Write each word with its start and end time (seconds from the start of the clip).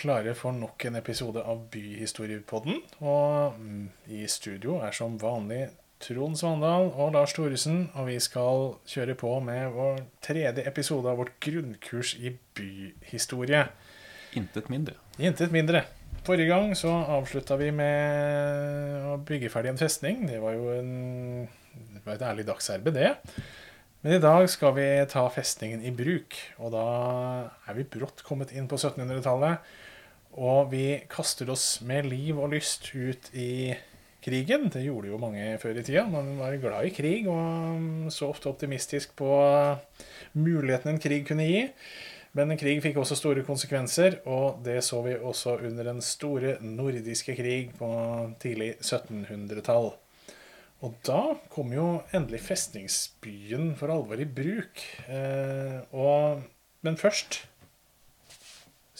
klare 0.00 0.32
for 0.38 0.56
nok 0.56 0.84
en 0.88 0.96
episode 0.96 1.42
av 1.44 1.60
Byhistoriepodden. 1.72 2.80
Og 3.04 3.60
mm, 3.60 3.84
i 4.16 4.24
studio 4.30 4.78
er 4.80 4.94
som 4.96 5.18
vanlig 5.20 5.66
Trond 6.00 6.38
Svandal 6.40 6.88
og 6.94 7.12
Lars 7.16 7.34
Thoresen. 7.36 7.82
Og 8.00 8.08
vi 8.08 8.16
skal 8.22 8.74
kjøre 8.88 9.16
på 9.20 9.34
med 9.44 9.74
vår 9.76 10.00
tredje 10.24 10.64
episode 10.68 11.10
av 11.10 11.20
vårt 11.20 11.36
grunnkurs 11.44 12.14
i 12.16 12.32
byhistorie. 12.56 13.66
Intet 14.40 14.70
mindre. 14.72 14.96
Intet 15.20 15.52
mindre. 15.52 15.84
Forrige 16.24 16.48
gang 16.48 16.72
så 16.76 16.92
avslutta 17.18 17.58
vi 17.60 17.70
med 17.74 19.10
å 19.10 19.18
bygge 19.26 19.52
ferdig 19.52 19.74
en 19.74 19.80
festning. 19.80 20.24
Det 20.30 20.40
var 20.40 20.56
jo 20.56 20.72
en, 20.78 20.94
det 21.92 22.04
var 22.06 22.16
et 22.16 22.26
ærlig 22.30 22.46
dagsarbeid, 22.48 22.96
det. 22.96 23.44
Men 24.00 24.16
i 24.16 24.22
dag 24.22 24.46
skal 24.48 24.72
vi 24.78 24.88
ta 25.12 25.26
festningen 25.32 25.84
i 25.84 25.92
bruk. 25.92 26.36
Og 26.60 26.72
da 26.72 26.88
er 27.68 27.76
vi 27.76 27.88
brått 27.98 28.24
kommet 28.24 28.52
inn 28.56 28.68
på 28.68 28.80
1700-tallet. 28.80 29.60
Og 30.38 30.70
vi 30.70 31.00
kaster 31.10 31.50
oss 31.50 31.80
med 31.86 32.06
liv 32.10 32.38
og 32.38 32.52
lyst 32.54 32.92
ut 32.94 33.30
i 33.34 33.74
krigen. 34.22 34.68
Det 34.70 34.84
gjorde 34.84 35.10
jo 35.10 35.18
mange 35.20 35.56
før 35.62 35.80
i 35.80 35.84
tida. 35.86 36.04
Man 36.10 36.36
var 36.38 36.58
glad 36.60 36.86
i 36.86 36.94
krig 36.94 37.26
og 37.30 38.10
så 38.14 38.30
ofte 38.30 38.50
optimistisk 38.52 39.16
på 39.18 39.30
muligheten 40.38 40.94
en 40.94 41.02
krig 41.02 41.24
kunne 41.28 41.48
gi. 41.48 41.64
Men 42.36 42.52
en 42.52 42.60
krig 42.60 42.78
fikk 42.78 43.00
også 43.02 43.16
store 43.18 43.42
konsekvenser, 43.42 44.20
og 44.30 44.60
det 44.62 44.76
så 44.86 45.00
vi 45.02 45.16
også 45.16 45.56
under 45.66 45.88
den 45.88 45.98
store 46.04 46.60
nordiske 46.62 47.34
krig 47.34 47.72
på 47.74 47.88
tidlig 48.38 48.76
1700-tall. 48.78 49.90
Og 50.86 50.94
da 51.04 51.34
kom 51.52 51.74
jo 51.74 51.88
endelig 52.14 52.44
festningsbyen 52.46 53.74
for 53.76 53.92
alvor 53.92 54.22
i 54.22 54.28
bruk. 54.30 54.78
Eh, 55.10 55.80
og, 55.90 56.46
men 56.86 56.96
først 57.00 57.42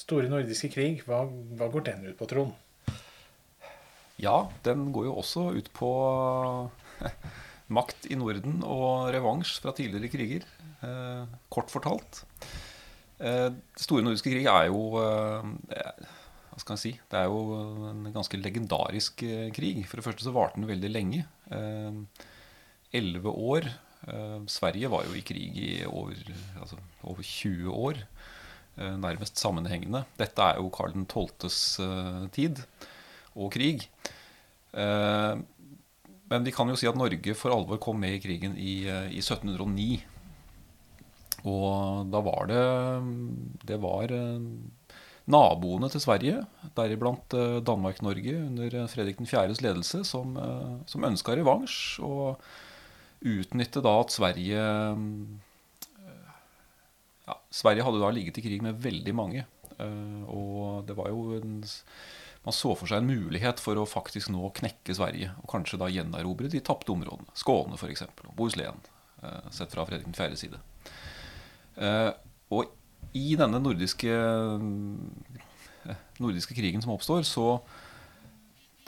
Store 0.01 0.31
nordiske 0.33 0.71
krig, 0.73 1.03
hva, 1.07 1.25
hva, 1.29 1.69
går 1.73 1.87
den 1.91 2.09
ut 2.09 2.19
på, 2.19 2.29
Trond? 2.31 2.57
Ja, 4.21 4.49
den 4.67 4.91
går 4.95 5.09
jo 5.09 5.19
også 5.21 5.51
ut 5.57 5.71
på 5.77 5.91
makt 7.77 8.09
i 8.13 8.19
Norden 8.21 8.61
og 8.67 9.11
revansj 9.15 9.59
fra 9.65 9.75
tidligere 9.77 10.13
kriger. 10.13 10.49
Eh, 10.85 11.37
kort 11.53 11.73
fortalt. 11.73 12.25
Eh, 13.21 13.51
Store 13.81 14.05
nordiske 14.05 14.33
krig 14.33 14.49
er 14.49 14.71
jo 14.71 15.01
eh, 15.01 15.53
hva 16.51 16.61
skal 16.61 16.77
jeg 16.77 16.83
si, 16.83 16.93
Det 17.09 17.21
er 17.21 17.29
jo 17.31 17.61
en 17.91 18.09
ganske 18.13 18.41
legendarisk 18.41 19.23
eh, 19.25 19.49
krig. 19.55 19.85
For 19.89 20.01
det 20.01 20.07
første 20.09 20.27
så 20.27 20.35
varte 20.35 20.59
den 20.59 20.69
veldig 20.69 20.91
lenge. 20.91 21.25
Eh, 21.53 22.27
elleve 23.01 23.33
år. 23.33 23.69
Eh, 24.09 24.39
Sverige 24.51 24.91
var 24.93 25.07
jo 25.07 25.17
i 25.17 25.25
krig 25.25 25.57
i 25.57 25.71
over, 25.87 26.17
altså, 26.61 26.81
over 27.05 27.23
20 27.23 27.71
år. 27.73 28.03
Eh, 28.79 28.97
nærmest 29.01 29.41
sammenhengende. 29.41 30.05
Dette 30.19 30.43
er 30.43 30.61
jo 30.61 30.71
Karl 30.75 30.95
12.s 31.05 31.81
tid 32.35 32.63
og 33.35 33.53
krig. 33.55 33.87
Men 36.31 36.45
vi 36.47 36.53
kan 36.55 36.69
jo 36.71 36.77
si 36.79 36.87
at 36.87 36.99
Norge 36.99 37.35
for 37.35 37.51
alvor 37.51 37.81
kom 37.83 37.99
med 37.99 38.15
i 38.15 38.21
krigen 38.23 38.55
i, 38.55 38.85
i 38.87 39.19
1709. 39.19 39.89
Og 41.51 42.07
da 42.13 42.21
var 42.23 42.47
det 42.51 42.65
Det 43.67 43.79
var 43.83 44.15
naboene 45.31 45.91
til 45.93 46.03
Sverige, 46.03 46.41
deriblant 46.77 47.37
eh, 47.37 47.61
Danmark-Norge 47.67 48.35
under 48.47 48.77
eh, 48.83 48.89
Fredrik 48.91 49.21
4.s 49.21 49.63
ledelse, 49.65 50.03
som, 50.09 50.37
eh, 50.37 50.75
som 50.91 51.07
ønska 51.07 51.37
revansj. 51.39 52.01
Og 52.07 52.41
utnytte 53.21 53.83
da 53.85 53.95
at 54.01 54.15
Sverige 54.15 54.61
ja, 57.31 57.37
Sverige 57.55 57.87
hadde 57.87 58.03
da 58.03 58.11
ligget 58.15 58.41
i 58.41 58.45
krig 58.45 58.65
med 58.65 58.81
veldig 58.83 59.15
mange. 59.17 59.47
Og 59.81 60.83
det 60.85 60.97
var 60.99 61.09
jo 61.09 61.39
en, 61.39 61.63
Man 62.45 62.57
så 62.57 62.75
for 62.77 62.89
seg 62.89 63.01
en 63.01 63.09
mulighet 63.09 63.61
for 63.61 63.77
å 63.81 63.87
faktisk 63.89 64.33
nå 64.33 64.49
knekke 64.57 64.97
Sverige. 64.97 65.33
Og 65.43 65.49
kanskje 65.53 65.79
da 65.81 65.91
gjenerobre 65.93 66.49
de 66.53 66.63
tapte 66.65 66.93
områdene. 66.93 67.33
Skåne 67.37 67.77
f.eks. 67.77 68.07
Og 68.27 68.35
Bohuslän, 68.37 68.81
sett 69.53 69.73
fra 69.75 69.85
Fredrik 69.89 70.09
4.s 70.17 70.45
side. 70.47 70.61
Og 72.51 72.73
i 73.17 73.35
denne 73.37 73.61
nordiske, 73.61 74.17
nordiske 76.21 76.57
krigen 76.57 76.85
som 76.85 76.95
oppstår, 76.95 77.25
så 77.29 77.59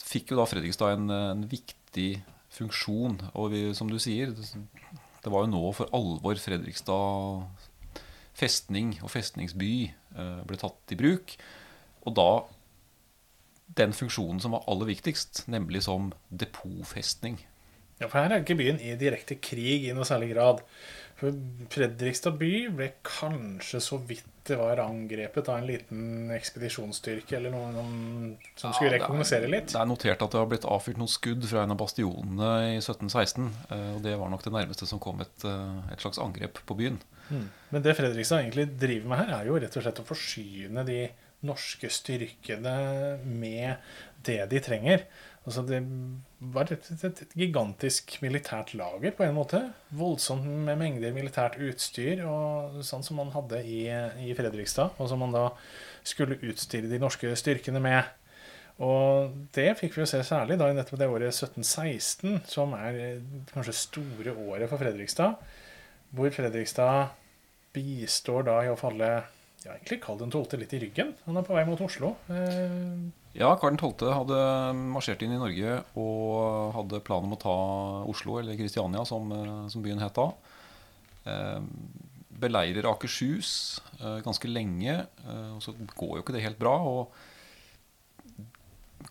fikk 0.02 0.32
jo 0.32 0.38
da 0.40 0.46
Fredrikstad 0.48 0.96
en, 0.96 1.10
en 1.12 1.44
viktig 1.48 2.22
funksjon. 2.52 3.18
Og 3.36 3.52
vi, 3.52 3.62
som 3.76 3.90
du 3.90 3.98
sier, 4.02 4.32
det 4.32 5.32
var 5.32 5.44
jo 5.44 5.52
nå 5.52 5.62
for 5.76 5.92
alvor 5.96 6.40
Fredrikstad 6.40 7.68
festning 8.36 8.96
og 9.02 9.12
festningsby 9.12 9.72
eh, 9.90 10.40
ble 10.48 10.58
tatt 10.60 10.94
i 10.94 10.98
bruk. 10.98 11.36
Og 12.06 12.16
da 12.18 12.30
den 13.78 13.94
funksjonen 13.96 14.40
som 14.42 14.56
var 14.56 14.66
aller 14.68 14.90
viktigst, 14.90 15.46
nemlig 15.52 15.84
som 15.86 16.10
depotfestning. 16.28 17.38
Ja, 18.00 18.08
for 18.08 18.18
her 18.18 18.32
er 18.34 18.42
ikke 18.42 18.58
byen 18.58 18.80
i 18.82 18.96
direkte 18.98 19.38
krig 19.40 19.86
i 19.86 19.94
noe 19.94 20.06
særlig 20.08 20.32
grad. 20.34 20.64
Fredrikstad 21.22 22.36
by 22.40 22.52
ble 22.74 22.88
kanskje 23.06 23.80
så 23.82 23.98
vidt 24.02 24.28
det 24.42 24.56
var 24.58 24.80
angrepet 24.82 25.46
av 25.48 25.60
en 25.60 25.66
liten 25.68 26.30
ekspedisjonsstyrke 26.34 27.36
eller 27.38 27.52
noen 27.54 28.32
som 28.58 28.72
skulle 28.74 28.90
ja, 28.90 28.96
rekognosere 28.96 29.46
litt. 29.50 29.70
Det 29.70 29.78
er 29.78 29.86
notert 29.86 30.24
at 30.24 30.34
det 30.34 30.40
har 30.40 30.48
blitt 30.50 30.66
avfyrt 30.66 30.98
noen 30.98 31.10
skudd 31.10 31.46
fra 31.46 31.62
en 31.62 31.74
av 31.74 31.78
bastionene 31.78 32.50
i 32.72 32.80
1716. 32.80 33.46
Eh, 33.68 33.88
og 33.94 34.00
det 34.02 34.16
var 34.18 34.32
nok 34.32 34.42
det 34.42 34.54
nærmeste 34.56 34.88
som 34.90 35.02
kom 35.02 35.22
et, 35.22 35.46
eh, 35.46 35.92
et 35.94 36.02
slags 36.02 36.18
angrep 36.22 36.58
på 36.66 36.78
byen. 36.78 36.98
Mm. 37.28 37.46
Men 37.70 37.86
det 37.86 37.94
Fredrikstad 38.00 38.42
egentlig 38.42 38.66
driver 38.80 39.12
med 39.12 39.22
her, 39.22 39.34
er 39.38 39.52
jo 39.52 39.60
rett 39.62 39.78
og 39.78 39.86
slett 39.86 40.02
å 40.02 40.08
forsyne 40.10 40.86
de 40.90 40.98
norske 41.46 41.90
styrkene 41.90 42.76
med 43.26 43.82
det 44.26 44.40
de 44.50 44.62
trenger. 44.62 45.04
Altså 45.42 45.64
det 45.66 45.80
var 46.54 46.70
et, 46.70 46.86
et, 46.94 47.20
et, 47.24 47.32
gigantisk 47.34 48.14
militært 48.22 48.76
lager 48.78 49.14
på 49.16 49.26
en 49.26 49.34
måte. 49.34 49.60
Voldsomt 49.98 50.46
med 50.46 50.78
mengder 50.78 51.14
militært 51.14 51.58
utstyr, 51.58 52.22
og 52.30 52.78
sånn 52.86 53.02
som 53.02 53.18
man 53.18 53.32
hadde 53.34 53.62
i, 53.66 53.84
i 54.22 54.34
Fredrikstad. 54.38 54.94
Og 55.02 55.10
som 55.10 55.22
man 55.22 55.34
da 55.34 55.48
skulle 56.06 56.38
utstyre 56.46 56.90
de 56.90 57.00
norske 57.02 57.34
styrkene 57.38 57.82
med. 57.82 58.06
Og 58.82 59.34
det 59.54 59.72
fikk 59.78 59.96
vi 59.96 60.04
jo 60.04 60.08
se 60.10 60.22
særlig 60.26 60.56
da 60.60 60.70
i 60.70 60.76
nettopp 60.76 61.00
det 61.02 61.10
året 61.10 61.34
1716, 61.34 62.40
som 62.48 62.72
er 62.78 63.20
kanskje 63.52 63.76
store 63.82 64.34
året 64.46 64.70
for 64.70 64.80
Fredrikstad. 64.80 65.42
Hvor 66.14 66.32
Fredrikstad 66.34 67.12
bistår 67.74 68.46
da 68.46 68.58
i 68.62 68.70
å 68.70 68.78
falle 68.78 69.10
ja, 69.64 69.74
egentlig 69.76 70.00
Karl 70.02 70.22
12. 70.24 70.58
litt 70.60 70.72
i 70.76 70.80
ryggen. 70.82 71.12
Han 71.26 71.38
er 71.38 71.46
på 71.46 71.56
vei 71.56 71.64
mot 71.68 71.80
Oslo. 71.84 72.14
Eh, 72.32 73.02
ja, 73.38 73.50
Karl 73.60 73.78
12. 73.78 74.12
hadde 74.12 74.38
marsjert 74.92 75.22
inn 75.24 75.34
i 75.36 75.40
Norge 75.40 75.80
og 75.98 76.72
hadde 76.76 77.02
planen 77.06 77.30
om 77.30 77.36
å 77.36 77.42
ta 77.42 77.56
Oslo, 78.10 78.38
eller 78.40 78.58
Kristiania 78.58 79.04
som, 79.08 79.30
eh, 79.32 79.68
som 79.72 79.84
byen 79.84 80.02
het 80.02 80.18
da. 80.18 80.30
Eh, 81.32 81.60
beleirer 82.42 82.88
Akershus 82.90 83.80
eh, 84.00 84.18
ganske 84.24 84.48
lenge, 84.50 85.04
eh, 85.06 85.50
og 85.54 85.62
så 85.64 85.74
går 85.94 86.16
jo 86.16 86.24
ikke 86.24 86.34
det 86.36 86.46
helt 86.46 86.60
bra. 86.60 86.78
og 86.80 87.12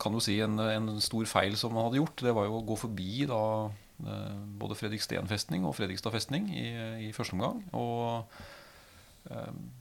kan 0.02 0.16
jo 0.16 0.22
si 0.24 0.40
en, 0.42 0.58
en 0.58 0.96
stor 1.04 1.28
feil 1.30 1.58
som 1.60 1.76
han 1.78 1.90
hadde 1.90 2.00
gjort, 2.00 2.24
det 2.26 2.34
var 2.34 2.48
jo 2.48 2.58
å 2.58 2.66
gå 2.66 2.78
forbi 2.80 3.26
da 3.30 3.44
eh, 3.68 4.40
både 4.62 4.78
Fredriksten 4.80 5.30
festning 5.30 5.68
og 5.68 5.76
Fredrikstad 5.78 6.16
festning 6.16 6.48
i, 6.50 6.68
i 7.08 7.12
første 7.16 7.38
omgang. 7.38 7.62
Og 7.78 8.26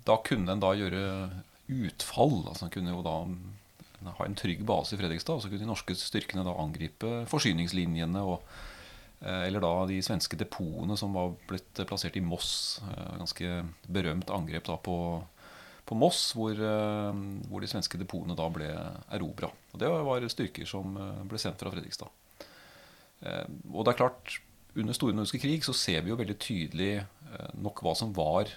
da 0.05 0.17
kunne 0.27 0.53
en 0.53 0.61
da 0.63 0.75
gjøre 0.77 1.05
utfall. 1.71 2.43
altså 2.49 2.67
En 2.67 2.73
kunne 2.75 2.93
jo 2.95 3.05
da 3.05 3.17
ha 4.09 4.27
en 4.27 4.37
trygg 4.39 4.63
base 4.67 4.95
i 4.95 5.01
Fredrikstad. 5.01 5.39
Og 5.39 5.45
så 5.45 5.51
kunne 5.51 5.63
de 5.63 5.71
norske 5.71 5.97
styrkene 5.99 6.45
da 6.47 6.57
angripe 6.61 7.25
forsyningslinjene 7.31 8.23
og, 8.25 8.45
eh, 9.21 9.47
eller 9.49 9.63
da 9.65 9.73
de 9.91 10.01
svenske 10.05 10.39
depotene 10.41 10.97
som 10.99 11.17
var 11.17 11.35
blitt 11.49 11.85
plassert 11.87 12.17
i 12.17 12.25
Moss. 12.25 12.81
Eh, 12.85 13.19
ganske 13.21 13.65
berømt 13.89 14.33
angrep 14.33 14.71
da 14.71 14.79
på, 14.81 14.97
på 15.87 15.99
Moss, 15.99 16.33
hvor, 16.37 16.55
eh, 16.55 17.25
hvor, 17.49 17.61
de 17.61 17.71
svenske 17.71 18.01
depotene 18.01 18.39
da 18.39 18.49
ble 18.53 18.71
erobra. 19.13 19.53
Det 19.77 19.91
var 19.91 20.29
styrker 20.29 20.67
som 20.67 20.97
ble 21.29 21.39
sendt 21.39 21.61
fra 21.61 21.73
Fredrikstad. 21.73 22.11
Og 23.21 23.85
det 23.85 23.93
er 23.93 23.99
klart, 23.99 24.39
under 24.73 24.97
Store 24.97 25.13
nordiske 25.13 25.43
krig 25.43 25.65
så 25.67 25.75
ser 25.77 26.01
vi 26.01 26.09
jo 26.09 26.17
veldig 26.17 26.39
tydelig 26.41 27.05
nok 27.61 27.83
hva 27.85 27.93
som 27.99 28.15
var 28.17 28.49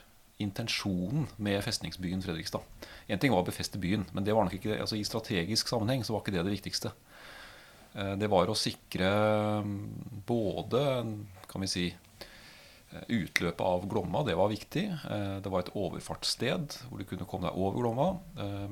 intensjonen 0.44 1.28
med 1.38 1.63
festningsbyen 1.66 2.22
Fredrikstad. 2.25 2.63
Én 3.07 3.19
ting 3.19 3.34
var 3.34 3.44
å 3.44 3.48
befeste 3.48 3.80
byen, 3.81 4.06
men 4.13 4.28
det 4.28 4.36
var 4.36 4.48
nok 4.48 4.57
ikke, 4.60 4.78
altså 4.84 5.00
i 5.00 5.07
strategisk 5.07 5.72
sammenheng 5.72 6.06
så 6.06 6.16
var 6.16 6.24
ikke 6.24 6.36
det 6.38 6.45
det 6.45 6.57
viktigste. 6.57 6.94
Eh, 7.94 8.16
det 8.19 8.30
var 8.31 8.50
å 8.50 8.57
sikre 8.57 9.10
mm, 9.66 10.24
både 10.25 10.81
kan 11.50 11.63
vi 11.63 11.69
si, 11.69 11.86
eh, 11.94 13.04
utløpet 13.19 13.62
av 13.66 13.86
Glomma, 13.90 14.24
det 14.25 14.38
var 14.40 14.51
viktig. 14.51 14.86
Eh, 14.90 15.36
det 15.44 15.51
var 15.54 15.63
et 15.63 15.74
overfartssted 15.78 16.80
hvor 16.88 17.01
du 17.01 17.06
kunne 17.10 17.28
komme 17.30 17.50
deg 17.50 17.60
over 17.60 17.81
Glomma. 17.81 18.10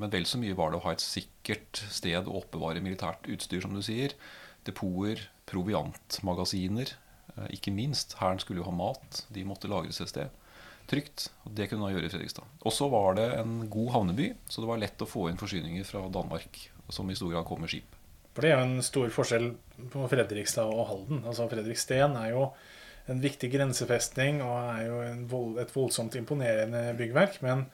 Men 0.01 0.13
vel 0.13 0.25
så 0.29 0.41
mye 0.41 0.57
var 0.57 0.71
det 0.71 0.81
å 0.81 0.85
ha 0.88 0.95
et 0.95 1.06
sikkert 1.06 1.83
sted 1.94 2.25
å 2.25 2.39
oppbevare 2.41 2.83
militært 2.83 3.29
utstyr, 3.29 3.62
som 3.63 3.77
du 3.77 3.83
sier. 3.85 4.17
Depoter, 4.65 5.27
proviantmagasiner. 5.50 6.95
Ikke 7.53 7.71
minst. 7.74 8.17
Hæren 8.19 8.41
skulle 8.41 8.62
jo 8.62 8.67
ha 8.67 8.75
mat. 8.75 9.24
De 9.33 9.45
måtte 9.47 9.69
lagres 9.71 10.01
et 10.03 10.12
sted. 10.12 10.40
Trygt. 10.91 11.29
Og 11.45 11.55
det 11.57 11.69
kunne 11.69 11.85
man 11.85 11.95
gjøre 11.95 12.09
i 12.09 12.11
Fredrikstad. 12.13 12.59
Og 12.61 12.75
så 12.75 12.89
var 12.91 13.17
det 13.19 13.29
en 13.39 13.65
god 13.71 13.89
havneby, 13.95 14.31
så 14.51 14.63
det 14.63 14.69
var 14.69 14.81
lett 14.81 15.03
å 15.03 15.09
få 15.09 15.29
inn 15.29 15.39
forsyninger 15.41 15.88
fra 15.88 16.03
Danmark, 16.11 16.59
som 16.91 17.09
i 17.09 17.17
stor 17.17 17.31
grad 17.33 17.47
kom 17.47 17.63
med 17.63 17.71
skip. 17.71 17.97
For 18.31 18.43
det 18.43 18.51
er 18.51 18.59
jo 18.59 18.67
en 18.67 18.85
stor 18.85 19.09
forskjell 19.11 19.49
på 19.91 20.05
Fredrikstad 20.11 20.69
og 20.71 20.85
Halden. 20.88 21.25
Altså 21.27 21.49
Fredriksten 21.51 22.15
er 22.19 22.31
jo 22.31 22.45
en 23.11 23.19
viktig 23.19 23.49
grensefestning 23.51 24.39
og 24.45 24.53
er 24.59 24.85
jo 24.85 24.99
vold, 25.31 25.57
et 25.63 25.73
voldsomt 25.73 26.15
imponerende 26.19 26.85
byggverk. 26.99 27.41
Men 27.43 27.65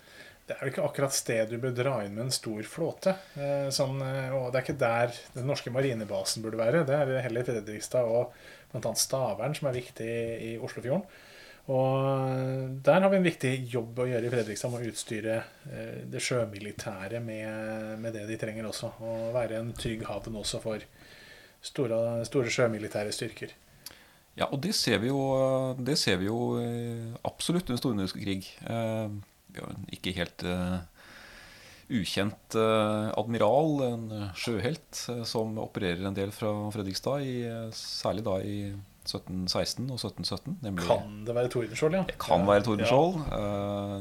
det 0.48 0.56
er 0.56 0.64
jo 0.64 0.72
ikke 0.72 0.86
akkurat 0.88 1.14
sted 1.14 1.52
du 1.52 1.60
bør 1.62 1.76
dra 1.76 1.96
inn 2.06 2.16
med 2.16 2.28
en 2.28 2.36
stor 2.36 2.62
flåte. 2.72 3.14
Eh, 3.36 3.68
sånn, 3.76 4.00
eh, 4.02 4.34
og 4.34 4.50
det 4.50 4.62
er 4.62 4.66
ikke 4.66 4.82
der 4.82 5.18
den 5.36 5.50
norske 5.52 5.74
marinebasen 5.76 6.46
burde 6.46 6.62
være. 6.62 6.86
Det 6.88 6.96
er 6.96 7.26
heller 7.28 7.48
Fredrikstad 7.48 8.08
og 8.08 8.32
bl.a. 8.72 8.94
Stavern 8.98 9.58
som 9.58 9.70
er 9.70 9.78
viktig 9.78 10.14
i 10.48 10.54
Oslofjorden. 10.64 11.04
Og 11.68 12.80
der 12.84 13.02
har 13.04 13.12
vi 13.12 13.18
en 13.20 13.26
viktig 13.26 13.52
jobb 13.68 13.98
å 14.00 14.08
gjøre 14.08 14.30
i 14.30 14.32
Fredrikstad 14.32 14.72
med 14.72 14.86
å 14.86 14.92
utstyre 14.92 15.36
eh, 15.68 15.98
det 16.08 16.22
sjømilitære 16.24 17.20
med, 17.20 17.98
med, 18.00 18.16
det 18.16 18.24
de 18.30 18.38
trenger 18.40 18.70
også. 18.70 18.94
Og 19.04 19.34
være 19.36 19.60
en 19.60 19.74
trygg 19.76 20.06
havn 20.08 20.40
også 20.40 20.62
for 20.64 20.86
store, 21.60 22.00
store 22.30 22.54
sjømilitære 22.56 23.12
styrker. 23.12 23.52
Ja, 24.38 24.48
og 24.48 24.62
det 24.64 24.78
ser 24.78 25.02
vi 25.04 25.12
jo, 25.12 25.20
ser 26.00 26.22
vi 26.22 26.30
jo 26.30 26.40
eh, 26.62 27.18
absolutt 27.28 27.68
under 27.68 27.84
store 27.84 28.08
krig. 28.16 28.48
Eh, 28.64 29.18
vi 29.52 29.60
har 29.60 29.76
en 29.76 29.92
ikke 29.92 30.16
helt 30.16 30.48
ukjent 31.88 32.56
admiral, 32.60 33.78
en 33.86 34.10
sjøhelt, 34.36 35.06
som 35.28 35.56
opererer 35.64 36.04
en 36.04 36.16
del 36.16 36.34
fra 36.36 36.52
Fredrikstad, 36.76 37.24
i, 37.24 37.38
særlig 37.76 38.26
da 38.28 38.34
i 38.44 38.58
1716 39.08 39.88
og 39.88 39.98
1717. 39.98 40.60
Nemlig, 40.66 40.86
kan 40.88 41.24
det 41.28 41.36
være 41.38 41.52
Tordenskjold, 41.54 41.98
ja? 41.98 42.04
Det 42.10 42.18
kan 42.22 42.46
være 42.48 42.66
Tordenskjold, 42.68 43.18
ja. 43.24 43.42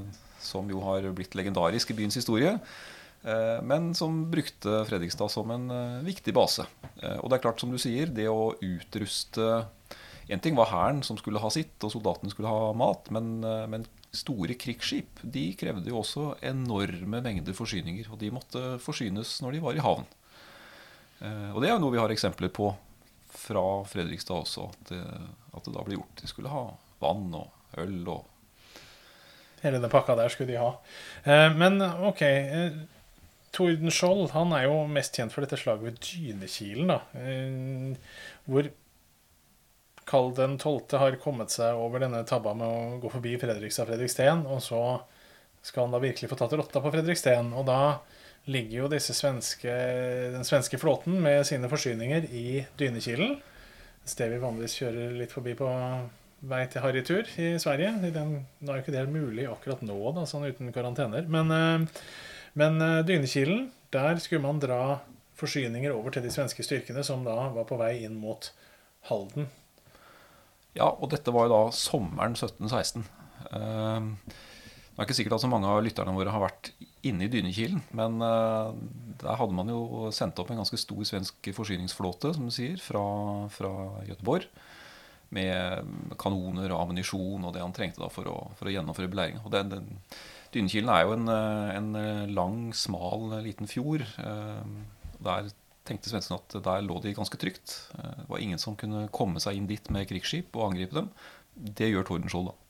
uh, 0.03 0.37
som 0.43 0.69
jo 0.71 0.83
har 0.85 1.07
blitt 1.17 1.37
legendarisk 1.39 1.93
i 1.93 1.99
byens 2.01 2.19
historie. 2.19 2.57
Uh, 3.27 3.59
men 3.67 3.93
som 3.99 4.25
brukte 4.31 4.83
Fredrikstad 4.89 5.33
som 5.33 5.51
en 5.55 5.71
uh, 5.73 6.05
viktig 6.07 6.35
base. 6.37 6.67
og 7.21 7.31
det 7.31 7.39
er 7.39 7.45
klart, 7.47 7.63
som 7.63 7.73
du 7.73 7.79
sier, 7.79 8.11
det 8.11 8.29
å 8.31 8.55
utruste 8.61 9.67
En 10.27 10.41
ting 10.43 10.57
var 10.59 10.73
hæren 10.73 11.05
som 11.07 11.15
skulle 11.15 11.39
ha 11.39 11.49
sitt, 11.55 11.77
og 11.87 11.93
soldatene 11.93 12.33
skulle 12.33 12.51
ha 12.51 12.73
mat. 12.75 13.13
Men, 13.15 13.45
men 13.71 13.85
store 14.11 14.57
krigsskip 14.59 15.21
de 15.23 15.53
krevde 15.55 15.87
jo 15.87 16.01
også 16.01 16.33
enorme 16.43 17.21
mengder 17.23 17.55
forsyninger. 17.55 18.09
Og 18.11 18.19
de 18.19 18.33
måtte 18.35 18.63
forsynes 18.83 19.37
når 19.45 19.55
de 19.55 19.61
var 19.63 19.79
i 19.79 19.85
havn. 19.85 20.09
Og 21.55 21.63
det 21.63 21.71
er 21.71 21.77
jo 21.77 21.79
noe 21.85 21.95
vi 21.95 22.03
har 22.03 22.11
eksempler 22.11 22.51
på 22.51 22.73
fra 23.37 23.65
Fredrikstad 23.89 24.43
også 24.43 24.71
at 24.71 24.91
det, 24.91 25.03
at 25.53 25.67
det 25.67 25.75
da 25.75 25.85
ble 25.87 25.99
gjort. 25.99 26.17
De 26.21 26.31
skulle 26.31 26.53
ha 26.53 26.65
vann 27.03 27.29
og 27.37 27.79
øl 27.83 28.01
og 28.09 28.33
Hele 29.63 29.81
den 29.81 29.91
pakka 29.91 30.15
der 30.15 30.29
skulle 30.31 30.53
de 30.53 30.61
ha. 30.61 30.75
Eh, 31.25 31.49
men 31.57 31.81
OK. 31.81 32.21
Eh, 32.23 32.77
Tordenskjold 33.57 34.35
han 34.35 34.53
er 34.53 34.67
jo 34.67 34.83
mest 34.91 35.17
kjent 35.17 35.33
for 35.33 35.43
dette 35.43 35.57
slaget 35.57 35.87
ved 35.87 36.01
Dynekilen. 36.05 36.91
da, 36.93 36.99
eh, 37.17 37.97
Hvor 38.45 38.69
Karl 40.07 40.35
den 40.37 40.59
12. 40.59 40.99
har 40.99 41.17
kommet 41.17 41.51
seg 41.51 41.75
over 41.75 42.05
denne 42.05 42.23
tabba 42.29 42.55
med 42.55 42.67
å 42.69 43.01
gå 43.01 43.11
forbi 43.11 43.35
Fredrikstad 43.41 43.89
og 43.89 43.95
Fredriksten. 43.95 44.45
Og 44.47 44.61
så 44.63 44.83
skal 45.63 45.87
han 45.87 45.97
da 45.97 45.99
virkelig 45.99 46.31
få 46.31 46.39
tatt 46.39 46.53
rotta 46.53 46.81
på 46.81 46.93
Fredriksten. 46.93 47.53
Og 47.57 47.67
da 47.67 47.99
ligger 48.47 48.85
jo 48.85 49.01
svenske, 49.01 49.73
den 50.35 50.47
svenske 50.47 50.79
flåten 50.79 51.19
med 51.23 51.47
sine 51.47 51.69
forsyninger 51.71 52.29
i 52.31 52.65
Dynekilen. 52.79 53.41
Et 54.05 54.13
sted 54.13 54.31
vi 54.31 54.39
vanligvis 54.43 54.79
kjører 54.79 55.17
litt 55.19 55.35
forbi 55.35 55.57
på 55.59 55.67
vei 56.47 56.63
til 56.71 56.85
harrytur 56.85 57.27
i 57.43 57.57
Sverige. 57.63 57.91
Den, 58.15 58.39
nå 58.61 58.71
er 58.71 58.79
jo 58.79 58.85
ikke 58.85 58.95
det 58.95 59.05
mulig 59.11 59.49
akkurat 59.51 59.83
nå, 59.83 59.99
da, 60.15 60.27
sånn 60.29 60.47
uten 60.47 60.71
karantener. 60.75 61.27
Men, 61.27 61.51
eh, 61.51 62.07
men 62.61 62.81
eh, 62.85 63.03
Dynekilen, 63.09 63.67
der 63.95 64.23
skulle 64.23 64.47
man 64.47 64.63
dra 64.63 65.01
forsyninger 65.37 65.93
over 65.93 66.15
til 66.15 66.25
de 66.25 66.33
svenske 66.33 66.65
styrkene 66.65 67.03
som 67.05 67.25
da 67.27 67.35
var 67.53 67.67
på 67.69 67.79
vei 67.81 67.97
inn 68.07 68.17
mot 68.21 68.51
Halden. 69.11 69.51
Ja, 70.77 70.91
og 70.91 71.11
dette 71.13 71.33
var 71.33 71.47
jo 71.47 71.55
da 71.55 71.63
sommeren 71.75 72.37
1716. 72.37 73.05
Uh, 73.47 74.13
det 74.97 75.03
er 75.03 75.09
ikke 75.11 75.17
sikkert 75.19 75.35
at 75.37 75.43
så 75.43 75.49
mange 75.53 75.69
av 75.69 75.83
lytterne 75.85 76.13
våre 76.17 76.33
har 76.33 76.41
vært 76.41 76.71
inne 77.05 77.27
i 77.27 77.29
Dynekilen. 77.29 77.83
Men 77.99 78.15
uh, 78.25 78.73
der 79.21 79.37
hadde 79.37 79.57
man 79.59 79.69
jo 79.69 80.09
sendt 80.17 80.41
opp 80.41 80.49
en 80.55 80.63
ganske 80.63 80.79
stor 80.81 81.03
svensk 81.05 81.51
forsyningsflåte 81.53 82.31
som 82.33 82.47
du 82.49 82.55
sier, 82.55 82.81
fra, 82.81 83.03
fra 83.53 83.75
Göteborg. 84.09 84.49
Med 85.37 86.17
kanoner 86.23 86.73
og 86.73 86.87
ammunisjon 86.87 87.45
og 87.45 87.53
det 87.53 87.61
han 87.61 87.77
trengte 87.77 88.01
da 88.01 88.09
for 88.09 88.31
å, 88.31 88.39
for 88.57 88.71
å 88.71 88.73
gjennomføre 88.73 89.13
beleiringa. 89.13 89.45
Dynekilen 90.55 90.89
er 90.89 91.05
jo 91.05 91.15
en, 91.19 91.29
en, 91.29 91.93
lang, 92.33 92.59
smal, 92.73 93.29
liten 93.45 93.69
fjord. 93.69 94.07
Uh, 94.17 94.65
der 95.21 95.53
tenkte 95.87 96.09
svenskene 96.09 96.41
at 96.41 96.57
der 96.65 96.89
lå 96.89 97.03
de 97.05 97.13
ganske 97.19 97.37
trygt. 97.43 97.83
Uh, 97.99 98.15
det 98.23 98.31
var 98.33 98.49
ingen 98.49 98.65
som 98.65 98.81
kunne 98.81 99.11
komme 99.13 99.45
seg 99.45 99.61
inn 99.61 99.69
dit 99.69 99.93
med 99.93 100.09
krigsskip 100.09 100.57
og 100.57 100.71
angripe 100.71 101.03
dem. 101.03 101.13
Det 101.53 101.93
gjør 101.93 102.15
Tordenskjold, 102.15 102.55
da. 102.55 102.63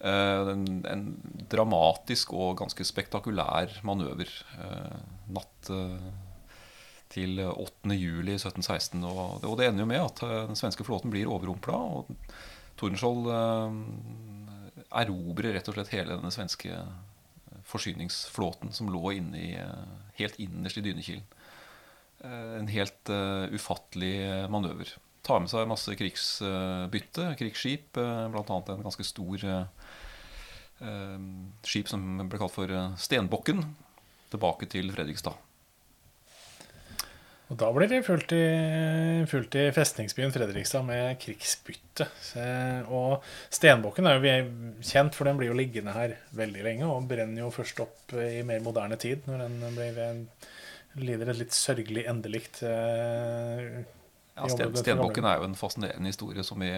Eh, 0.00 0.48
en, 0.52 0.64
en, 0.86 1.04
dramatisk 1.50 2.30
og 2.36 2.58
ganske 2.60 2.86
spektakulær 2.86 3.80
manøver. 3.86 4.30
Eh, 4.62 4.98
natt 5.34 5.70
eh, 5.74 6.10
til 7.10 7.40
8. 7.42 7.96
juli 7.96 8.36
1716. 8.36 9.02
Og, 9.08 9.42
og, 9.42 9.56
det 9.58 9.68
ender 9.68 9.84
jo 9.84 9.90
med 9.90 10.04
at 10.04 10.22
den 10.50 10.58
svenske 10.58 10.86
flåten 10.86 11.10
blir 11.14 11.30
overrumpla. 11.30 11.78
Og 11.98 12.12
Tordenskjold 12.78 13.26
erobrer 14.94 15.56
rett 15.56 15.66
og 15.68 15.74
slett 15.74 15.90
hele 15.90 16.14
denne 16.14 16.30
svenske 16.30 16.76
forsyningsflåten 17.68 18.70
som 18.76 18.92
lå 18.92 19.16
inne 19.16 19.40
i, 19.40 19.48
helt 20.20 20.38
innerst 20.40 20.78
i 20.78 20.84
Dynekilen. 20.84 21.26
En 22.22 22.70
helt 22.70 23.10
uh, 23.10 23.50
ufattelig 23.50 24.46
manøver. 24.52 24.94
Tar 25.26 25.42
med 25.42 25.50
seg 25.50 25.66
masse 25.68 25.96
krigsbytte, 25.98 27.26
krigsskip, 27.40 27.98
bl.a. 27.98 28.46
en 28.46 28.86
ganske 28.86 29.06
stor 29.06 29.44
Eh, 29.48 29.77
skip 31.66 31.90
som 31.90 32.04
ble 32.28 32.40
kalt 32.40 32.54
for 32.54 32.70
eh, 32.70 32.96
Stenbokken, 33.00 33.64
tilbake 34.32 34.68
til 34.70 34.90
Fredrikstad. 34.94 35.44
Og 37.48 37.56
Da 37.56 37.70
blir 37.72 37.88
det 37.88 38.02
fullt 38.04 38.32
i, 38.36 38.44
fullt 39.30 39.54
i 39.56 39.62
festningsbyen 39.72 40.34
Fredrikstad 40.34 40.84
med 40.84 41.16
krigsbytte. 41.22 42.04
Og 42.92 43.24
Stenbokken 43.48 44.04
er 44.04 44.18
jo 44.20 44.34
kjent, 44.84 45.16
for 45.16 45.24
den 45.24 45.40
blir 45.40 45.48
jo 45.48 45.56
liggende 45.56 45.94
her 45.96 46.18
veldig 46.36 46.66
lenge. 46.66 46.90
Og 46.92 47.08
brenner 47.08 47.46
jo 47.46 47.54
først 47.54 47.80
opp 47.80 48.12
i 48.20 48.42
mer 48.44 48.60
moderne 48.60 49.00
tid, 49.00 49.24
når 49.24 49.46
den 49.46 49.78
blir, 49.78 50.02
eh, 50.04 50.50
lider 51.00 51.32
et 51.32 51.40
litt 51.40 51.56
sørgelig 51.56 52.04
endelikt 52.10 52.60
ja, 54.38 54.48
Sten, 54.52 54.74
Stenbokken 54.78 55.26
er 55.28 55.40
jo 55.40 55.48
en 55.48 55.56
fascinerende 55.58 56.12
historie 56.12 56.44
som 56.46 56.62
vi, 56.62 56.70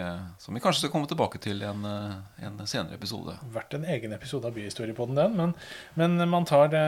som 0.42 0.56
vi, 0.56 0.62
kanskje 0.64 0.84
skal 0.86 0.94
komme 0.94 1.10
tilbake 1.10 1.40
til 1.42 1.62
i 1.62 1.68
en, 1.68 1.84
eh, 1.86 2.46
en, 2.48 2.60
senere 2.64 2.96
episode. 2.98 3.36
Vært 3.54 3.76
en 3.76 3.84
egen 3.84 4.16
episode 4.16 4.48
av 4.48 4.56
Byhistorie 4.56 4.96
på 4.96 5.08
den, 5.10 5.36
men, 5.36 5.54
men 6.00 6.16
man 6.30 6.48
tar 6.48 6.72
det 6.72 6.86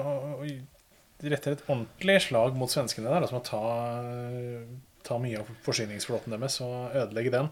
og, 0.00 0.40
og 0.40 1.28
retter 1.30 1.56
et 1.56 1.64
ordentlig 1.68 2.18
slag 2.26 2.58
mot 2.58 2.72
svenskene 2.72 3.10
der. 3.10 3.24
Altså 3.24 3.38
man 3.38 3.46
tar, 3.46 4.12
tar 5.06 5.22
mye 5.22 5.40
av 5.40 5.50
forsyningsflåten 5.64 6.34
deres 6.34 6.60
og 6.64 6.94
ødelegger 6.94 7.38
den. 7.38 7.50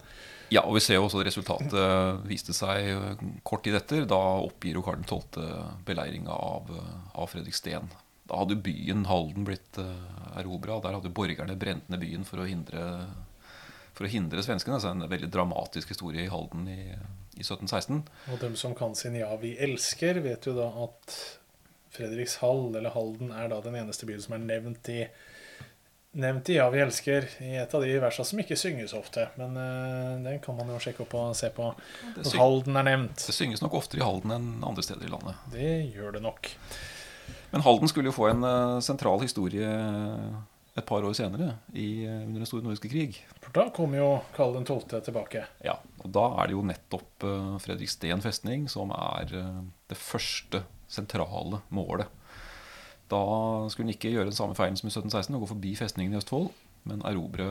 Ja, 0.52 0.66
og 0.66 0.76
vi 0.76 0.82
ser 0.84 0.98
jo 0.98 1.06
også 1.06 1.22
at 1.22 1.28
resultatet 1.30 2.24
viste 2.28 2.52
seg 2.56 3.22
kort 3.46 3.64
tid 3.64 3.78
etter. 3.78 4.04
Da 4.08 4.20
oppgir 4.42 4.76
jo 4.76 4.84
Karl 4.84 5.04
12. 5.06 5.46
beleiringa 5.86 6.34
av, 6.34 6.68
av 7.16 7.30
Fredriksten. 7.32 7.88
Da 8.32 8.38
hadde 8.40 8.56
byen 8.64 9.04
Halden 9.04 9.44
blitt 9.44 9.76
uh, 9.76 9.84
eh, 9.84 10.38
erobra. 10.40 10.78
Der 10.80 10.96
hadde 10.96 11.12
borgerne 11.12 11.56
brent 11.60 11.90
ned 11.92 12.00
byen 12.00 12.24
for 12.24 12.40
å 12.40 12.46
hindre, 12.48 12.84
for 13.92 14.08
å 14.08 14.08
hindre 14.08 14.40
svenskene. 14.40 14.78
Så 14.80 14.88
en 14.88 15.04
veldig 15.04 15.28
dramatisk 15.34 15.92
historie 15.92 16.24
i 16.24 16.30
Halden 16.32 16.64
i, 16.72 16.80
i 17.36 17.44
1716. 17.44 18.00
Og 18.32 18.40
dem 18.40 18.56
som 18.56 18.72
kan 18.78 18.96
sin 18.96 19.18
'Ja, 19.20 19.34
vi 19.36 19.52
elsker', 19.60 20.22
vet 20.24 20.48
jo 20.48 20.54
da 20.56 20.70
at 20.86 21.18
Fredrikshall, 21.92 22.70
eller 22.72 22.96
Halden, 22.96 23.34
er 23.36 23.52
da 23.52 23.60
den 23.60 23.76
eneste 23.76 24.08
byen 24.08 24.24
som 24.24 24.38
er 24.38 24.46
nevnt 24.46 24.88
i 24.88 25.02
nevnt 26.12 26.48
i 26.48 26.56
'Ja, 26.56 26.70
vi 26.72 26.80
elsker' 26.80 27.28
i 27.44 27.52
et 27.60 27.74
av 27.74 27.84
de 27.84 27.92
versene 28.00 28.30
som 28.30 28.40
ikke 28.40 28.56
synges 28.56 28.96
ofte. 28.96 29.28
Men 29.36 29.60
uh, 29.60 30.16
den 30.24 30.40
kan 30.40 30.56
man 30.56 30.72
jo 30.72 30.80
sjekke 30.80 31.04
opp 31.04 31.18
og 31.20 31.36
se 31.36 31.52
på 31.52 31.68
når 32.16 32.40
Halden 32.40 32.80
er 32.80 32.88
nevnt. 32.88 33.26
Det 33.28 33.36
synges 33.36 33.60
nok 33.60 33.76
oftere 33.76 34.00
i 34.00 34.08
Halden 34.08 34.32
enn 34.38 34.50
andre 34.64 34.88
steder 34.88 35.04
i 35.04 35.12
landet. 35.12 35.44
Det 35.52 35.92
gjør 35.92 36.16
det 36.16 36.24
nok. 36.24 36.48
Men 37.52 37.64
Halden 37.66 37.90
skulle 37.90 38.09
jo 38.11 38.16
få 38.16 38.30
en 38.30 38.47
uh, 38.47 38.80
sentral 38.85 39.21
historie 39.25 39.68
et 40.73 40.87
par 40.88 41.04
år 41.04 41.12
senere, 41.16 41.59
i, 41.76 42.06
uh, 42.09 42.23
under 42.25 42.40
den 42.40 42.49
store 42.49 42.64
nordiske 42.64 42.88
krig. 42.88 43.18
For 43.44 43.52
da 43.54 43.66
kom 43.76 43.92
jo 43.97 44.09
Karl 44.37 44.56
12. 44.64 45.02
tilbake. 45.04 45.44
Ja, 45.64 45.76
og 46.00 46.09
da 46.16 46.25
er 46.40 46.49
det 46.49 46.56
jo 46.56 46.64
nettopp 46.64 47.28
uh, 47.28 47.54
Fredriksten 47.62 48.25
festning 48.25 48.66
som 48.73 48.94
er 48.97 49.28
det 49.32 50.00
første 50.00 50.64
sentrale 50.92 51.61
målet. 51.73 52.09
Da 53.12 53.23
skulle 53.68 53.90
han 53.90 53.97
ikke 53.97 54.12
gjøre 54.14 54.30
den 54.30 54.37
samme 54.37 54.56
feilen 54.56 54.78
som 54.80 54.88
i 54.88 54.92
1716 54.92 55.37
og 55.37 55.44
gå 55.44 55.52
forbi 55.52 55.75
festningen 55.76 56.14
i 56.14 56.21
Østfold, 56.21 56.49
men 56.88 57.04
erobre 57.09 57.49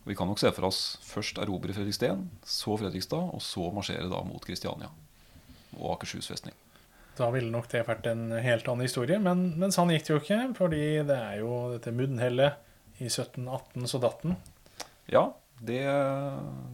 og 0.00 0.08
Vi 0.08 0.14
kan 0.16 0.26
nok 0.30 0.40
se 0.40 0.48
for 0.56 0.64
oss 0.64 0.96
først 1.04 1.38
erobre 1.38 1.74
Fredriksten, 1.76 2.30
så 2.40 2.76
Fredrikstad, 2.80 3.34
og 3.34 3.42
så 3.44 3.66
marsjere 3.74 4.08
da 4.08 4.22
mot 4.24 4.44
Kristiania. 4.44 4.88
og 5.76 5.92
Akershus 5.92 6.26
festning. 6.26 6.54
Da 7.20 7.28
ville 7.34 7.52
nok 7.52 7.66
det 7.68 7.82
vært 7.84 8.06
en 8.08 8.30
helt 8.40 8.68
annen 8.70 8.86
historie, 8.86 9.18
men, 9.20 9.50
men 9.60 9.74
sånn 9.74 9.92
gikk 9.92 10.06
det 10.06 10.14
jo 10.14 10.20
ikke. 10.22 10.40
Fordi 10.56 10.82
det 11.04 11.18
er 11.20 11.38
jo 11.42 11.52
dette 11.74 11.92
munnhellet 11.92 12.56
i 13.00 13.10
1718 13.10 13.86
så 13.92 14.00
datt 14.00 14.24
den. 14.24 14.38
Ja, 15.12 15.26
det, 15.60 15.82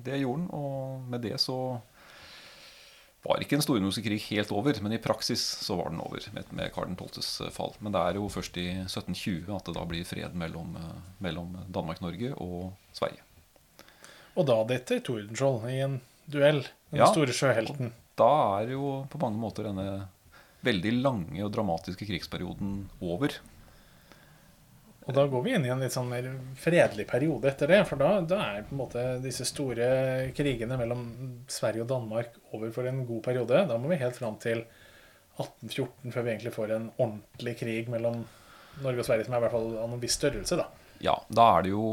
det 0.07 0.21
gjorde 0.23 0.45
den, 0.45 0.49
og 0.55 1.07
med 1.11 1.25
det 1.27 1.37
så 1.43 1.57
var 3.27 3.41
ikke 3.43 3.57
en 3.59 3.65
stornordisk 3.65 4.07
helt 4.31 4.53
over, 4.55 4.77
men 4.85 4.95
i 4.95 5.01
praksis 5.03 5.43
så 5.67 5.75
var 5.81 5.91
den 5.91 5.99
over 6.05 6.23
med, 6.37 6.47
med 6.55 6.71
Karl 6.75 6.93
12.s 6.95 7.31
fall. 7.57 7.73
Men 7.83 7.95
det 7.97 8.03
er 8.07 8.19
jo 8.21 8.29
først 8.31 8.59
i 8.63 8.69
1720 8.85 9.51
at 9.57 9.67
det 9.67 9.75
da 9.75 9.87
blir 9.91 10.07
fred 10.07 10.37
mellom, 10.39 10.77
mellom 11.19 11.57
Danmark-Norge 11.75 12.37
og 12.39 12.69
Sverige. 12.95 13.25
Og 14.37 14.47
da 14.47 14.61
detter 14.69 15.03
Tordenskjold 15.03 15.67
i 15.73 15.81
en 15.89 15.99
duell, 16.31 16.63
den 16.93 17.01
Ja. 17.03 17.09
store 17.11 17.35
sjøhelten. 17.35 17.91
Da 18.17 18.31
er 18.61 18.71
jo 18.77 19.01
på 19.11 19.19
mange 19.19 19.41
måter 19.43 19.67
denne 19.67 20.07
veldig 20.65 20.95
lange 21.01 21.45
og 21.45 21.53
dramatiske 21.55 22.09
krigsperioden 22.09 22.87
over. 23.05 23.35
Og 25.07 25.15
da 25.15 25.23
går 25.31 25.43
vi 25.45 25.53
inn 25.55 25.67
i 25.67 25.71
en 25.71 25.83
litt 25.83 25.95
sånn 25.95 26.09
mer 26.11 26.27
fredelig 26.59 27.07
periode 27.07 27.53
etter 27.53 27.71
det. 27.71 27.83
For 27.87 28.01
da, 28.01 28.17
da 28.27 28.41
er 28.49 28.65
på 28.67 28.75
en 28.75 28.81
måte 28.81 29.05
disse 29.23 29.47
store 29.47 29.87
krigene 30.35 30.79
mellom 30.81 31.05
Sverige 31.47 31.85
og 31.85 31.93
Danmark 31.93 32.41
over 32.57 32.73
for 32.75 32.91
en 32.91 33.05
god 33.07 33.23
periode. 33.29 33.63
Da 33.71 33.77
må 33.79 33.93
vi 33.93 34.01
helt 34.01 34.19
fram 34.19 34.41
til 34.43 34.65
1814 35.37 36.11
før 36.11 36.27
vi 36.27 36.33
egentlig 36.33 36.55
får 36.57 36.75
en 36.75 36.91
ordentlig 36.97 37.55
krig 37.61 37.93
mellom 37.93 38.25
Norge 38.83 39.05
og 39.05 39.07
Sverige, 39.07 39.29
som 39.29 39.37
er 39.37 39.41
i 39.41 39.47
hvert 39.47 39.55
fall 39.55 39.71
av 39.79 39.95
en 39.95 40.03
viss 40.03 40.19
størrelse, 40.19 40.59
da. 40.59 40.67
Ja, 41.05 41.15
da 41.29 41.45
er 41.55 41.65
det 41.67 41.71
jo, 41.75 41.85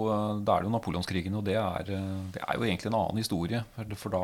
da 0.48 0.56
er 0.56 0.64
det 0.64 0.70
jo 0.70 0.74
Napoleonskrigen, 0.74 1.36
og 1.36 1.46
det 1.48 1.58
er, 1.60 1.90
det 2.34 2.40
er 2.40 2.58
jo 2.58 2.66
egentlig 2.66 2.90
en 2.90 2.98
annen 2.98 3.20
historie. 3.20 3.62
For 4.00 4.16
da, 4.16 4.24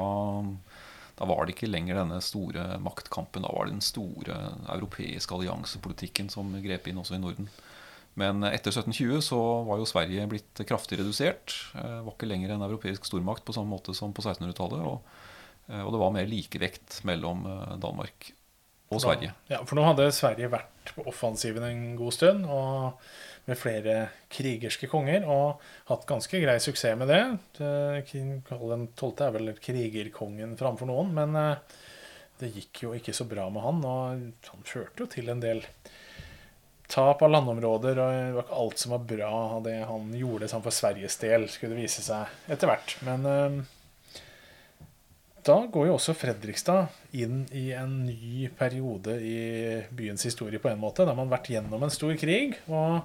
da 1.20 1.28
var 1.28 1.44
det 1.46 1.58
ikke 1.58 1.68
lenger 1.68 2.00
denne 2.00 2.22
store 2.24 2.78
maktkampen. 2.80 3.44
Da 3.44 3.52
var 3.52 3.68
det 3.68 3.76
den 3.76 3.84
store 3.84 4.38
europeiske 4.72 5.36
alliansepolitikken 5.36 6.32
som 6.32 6.54
grep 6.64 6.88
inn 6.88 7.02
også 7.02 7.18
i 7.18 7.24
Norden. 7.24 7.50
Men 8.20 8.44
etter 8.48 8.72
1720 8.72 9.22
så 9.28 9.40
var 9.68 9.80
jo 9.80 9.88
Sverige 9.88 10.28
blitt 10.32 10.64
kraftig 10.68 11.00
redusert. 11.00 11.54
Eh, 11.76 12.00
Var 12.06 12.14
ikke 12.16 12.30
lenger 12.30 12.56
en 12.56 12.66
europeisk 12.66 13.08
stormakt 13.08 13.46
på 13.48 13.56
samme 13.56 13.72
måte 13.72 13.96
som 13.96 14.16
på 14.16 14.24
1600-tallet. 14.24 14.82
Og, 14.88 15.04
eh, 15.70 15.84
og 15.84 15.92
det 15.94 16.02
var 16.02 16.16
mer 16.16 16.28
likevekt 16.32 17.02
mellom 17.08 17.46
eh, 17.48 17.78
Danmark 17.84 18.32
og 18.90 19.02
Sverige. 19.04 19.34
Da, 19.46 19.56
ja, 19.56 19.64
for 19.68 19.78
nå 19.78 19.86
hadde 19.86 20.10
Sverige 20.16 20.50
vært 20.52 20.94
på 20.96 21.06
offensiven 21.10 21.66
en 21.68 21.84
god 22.00 22.16
stund, 22.16 22.48
og 22.50 22.98
med 23.50 23.58
flere 23.58 23.96
krigerske 24.34 24.90
konger, 24.90 25.26
og 25.30 25.62
hatt 25.90 26.08
ganske 26.10 26.42
grei 26.42 26.58
suksess 26.62 26.98
med 26.98 27.10
det. 27.10 27.22
Karl 28.50 28.74
den 28.74 28.90
12. 28.94 29.14
er 29.26 29.36
vel 29.38 29.54
krigerkongen 29.62 30.58
framfor 30.60 30.90
noen, 30.90 31.14
men 31.18 31.38
eh, 31.38 31.80
det 32.42 32.54
gikk 32.56 32.84
jo 32.86 32.94
ikke 32.98 33.16
så 33.16 33.28
bra 33.30 33.48
med 33.54 33.66
han, 33.66 33.82
og 33.86 34.52
han 34.52 34.68
førte 34.68 35.04
jo 35.04 35.10
til 35.12 35.34
en 35.34 35.42
del 35.44 35.64
tap 36.90 37.22
av 37.22 37.30
landområder, 37.30 38.00
og 38.02 38.14
det 38.14 38.38
var 38.38 38.46
ikke 38.48 38.62
alt 38.64 38.82
som 38.82 38.94
var 38.96 39.10
bra 39.12 39.34
av 39.58 39.66
det 39.68 39.78
han 39.86 40.14
gjorde 40.18 40.50
sammen 40.50 40.66
for 40.66 40.74
Sveriges 40.74 41.20
del, 41.22 41.46
skulle 41.52 41.76
det 41.76 41.86
vise 41.86 42.06
seg 42.06 42.50
etter 42.50 42.72
hvert. 42.72 42.96
Men 43.06 43.30
eh, 43.30 43.60
da 45.50 45.58
går 45.72 45.90
jo 45.90 45.96
også 45.98 46.14
Fredrikstad 46.18 46.94
inn 47.18 47.42
i 47.58 47.70
en 47.74 48.04
ny 48.06 48.48
periode 48.58 49.16
i 49.26 49.40
byens 49.96 50.28
historie 50.28 50.62
på 50.62 50.70
en 50.70 50.82
måte. 50.82 51.04
Da 51.04 51.14
har 51.14 51.18
man 51.18 51.32
vært 51.32 51.50
gjennom 51.50 51.82
en 51.86 51.94
stor 51.94 52.14
krig, 52.22 52.60
og 52.70 53.00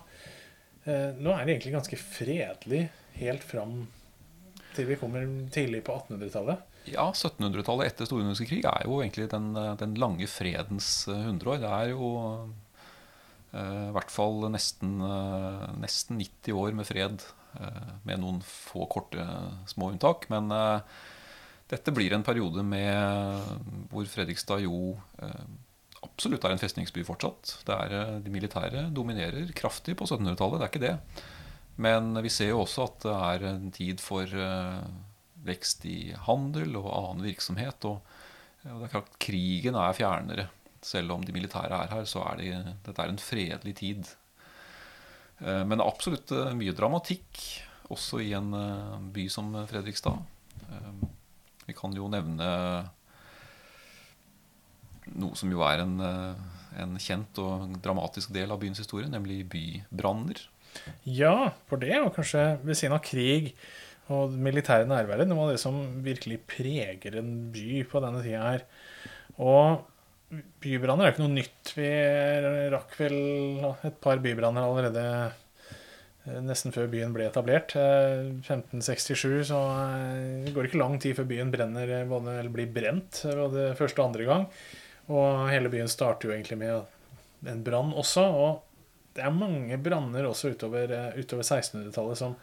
eh, 0.85 1.17
nå 1.17 1.33
er 1.33 1.45
det 1.45 1.57
egentlig 1.57 1.77
ganske 1.79 2.01
fredelig 2.01 2.83
helt 3.17 3.47
fram 3.47 3.85
til 4.75 4.89
vi 4.91 4.99
kommer 4.99 5.25
tidlig 5.55 5.85
på 5.87 5.97
1800-tallet. 5.97 6.71
Ja, 6.91 7.07
1700-tallet 7.15 7.93
etter 7.93 8.09
store 8.09 8.35
krig 8.45 8.67
er 8.69 8.85
jo 8.85 8.99
egentlig 9.01 9.31
den, 9.33 9.55
den 9.81 9.97
lange 10.01 10.29
fredens 10.29 11.07
eh, 11.09 11.25
hundreår. 11.31 11.63
Det 11.63 11.73
er 11.73 11.95
jo 11.95 12.11
eh, 13.55 13.89
i 13.89 13.95
hvert 13.97 14.13
fall 14.13 14.45
nesten, 14.53 14.99
eh, 15.01 15.65
nesten 15.81 16.21
90 16.21 16.61
år 16.61 16.77
med 16.77 16.91
fred, 16.91 17.25
eh, 17.57 17.91
med 18.05 18.21
noen 18.21 18.45
få 18.45 18.85
korte, 18.93 19.25
små 19.71 19.95
unntak. 19.95 20.29
Men 20.35 20.53
eh, 20.53 21.03
dette 21.71 21.95
blir 21.97 22.13
en 22.13 22.25
periode 22.27 22.65
med, 22.67 23.55
hvor 23.93 24.09
Fredrikstad 24.11 24.65
jo 24.65 24.95
eh, 25.23 25.47
absolutt 26.05 26.45
er 26.45 26.55
en 26.55 26.61
festningsby 26.61 27.05
fortsatt. 27.07 27.57
Det 27.67 27.79
er, 27.87 27.95
eh, 28.01 28.19
de 28.25 28.35
militære 28.35 28.89
dominerer 28.95 29.53
kraftig 29.57 29.97
på 29.99 30.09
1700-tallet, 30.09 30.61
det 30.61 30.67
er 30.67 30.73
ikke 30.73 30.85
det. 30.85 31.25
Men 31.85 32.13
vi 32.23 32.31
ser 32.31 32.53
jo 32.53 32.61
også 32.63 32.85
at 32.87 33.01
det 33.07 33.15
er 33.31 33.47
en 33.51 33.71
tid 33.75 34.03
for 34.03 34.29
eh, 34.29 34.83
vekst 35.45 35.87
i 35.91 35.99
handel 36.27 36.77
og 36.81 36.91
annen 36.93 37.25
virksomhet. 37.27 37.89
Og, 37.89 38.05
og 38.69 38.77
det 38.77 38.89
er 38.89 38.95
klart 38.95 39.17
krigen 39.23 39.79
er 39.81 39.97
fjernere. 39.97 40.49
Selv 40.85 41.15
om 41.17 41.25
de 41.25 41.33
militære 41.33 41.81
er 41.87 41.95
her, 41.95 42.05
så 42.09 42.23
er 42.29 42.41
de, 42.43 42.77
dette 42.85 43.01
er 43.01 43.11
en 43.13 43.21
fredelig 43.21 43.75
tid. 43.81 44.13
Eh, 45.41 45.65
Men 45.65 45.83
absolutt 45.85 46.33
eh, 46.35 46.53
mye 46.57 46.77
dramatikk, 46.77 47.41
også 47.93 48.21
i 48.25 48.33
en 48.37 48.53
eh, 48.57 48.99
by 49.17 49.27
som 49.33 49.53
Fredrikstad. 49.71 50.21
Vi 51.69 51.77
kan 51.77 51.95
jo 51.97 52.11
nevne 52.13 52.49
noe 55.13 55.37
som 55.39 55.53
jo 55.53 55.63
er 55.67 55.85
en, 55.85 55.95
eh, 56.01 56.35
en 56.83 56.99
kjent 57.01 57.39
og 57.43 57.79
dramatisk 57.85 58.33
del 58.35 58.53
av 58.53 58.61
byens 58.63 58.81
historie, 58.81 59.09
nemlig 59.11 59.45
bybranner. 59.53 60.41
Ja, 61.07 61.53
for 61.69 61.79
det 61.79 61.95
og 62.01 62.15
kanskje 62.17 62.59
ved 62.65 62.79
siden 62.79 62.97
av 62.97 63.05
krig 63.05 63.53
og 64.13 64.33
militære 64.37 64.89
nærværet 64.89 65.29
noe 65.29 65.47
av 65.47 65.55
det 65.55 65.61
som 65.63 66.03
virkelig 66.05 66.43
preger 66.51 67.21
en 67.21 67.51
by 67.55 67.85
på 67.89 68.03
denne 68.05 68.23
tida 68.25 68.43
her. 68.43 68.65
Og 69.39 69.85
bybranner 70.65 71.07
er 71.07 71.15
ikke 71.15 71.25
noe 71.25 71.37
nytt. 71.37 71.73
Vi 71.77 71.89
rakk 72.75 72.99
vel 72.99 73.17
et 73.87 74.01
par 74.03 74.21
bybranner 74.25 74.67
allerede 74.67 75.07
nesten 76.25 76.73
før 76.75 76.89
byen 76.93 77.13
ble 77.15 77.29
etablert. 77.29 77.75
Eh, 77.77 78.31
1567, 78.41 79.51
så 79.51 79.61
eh, 79.85 80.45
det 80.47 80.55
går 80.57 80.71
ikke 80.71 80.81
lang 80.81 80.99
tid 81.03 81.19
før 81.19 81.29
byen 81.29 81.53
brenner, 81.53 81.91
eh, 82.01 82.07
både, 82.09 82.39
eller 82.41 82.55
blir 82.55 82.71
brent 82.73 83.25
eh, 83.29 83.37
både 83.39 83.71
første 83.79 84.01
og 84.01 84.11
andre 84.11 84.29
gang. 84.29 84.47
Og 85.13 85.49
hele 85.53 85.73
byen 85.73 85.91
starter 85.93 86.31
jo 86.31 86.37
egentlig 86.37 86.61
med 86.63 87.51
en 87.53 87.65
brann 87.65 87.93
også. 87.93 88.25
og 88.25 88.63
det 89.15 89.23
er 89.23 89.35
mange 89.35 89.79
branner 89.79 90.27
også 90.27 90.55
utover, 90.55 90.91
eh, 90.91 91.19
utover 91.21 91.45
1600-tallet 91.47 92.19
som 92.19 92.35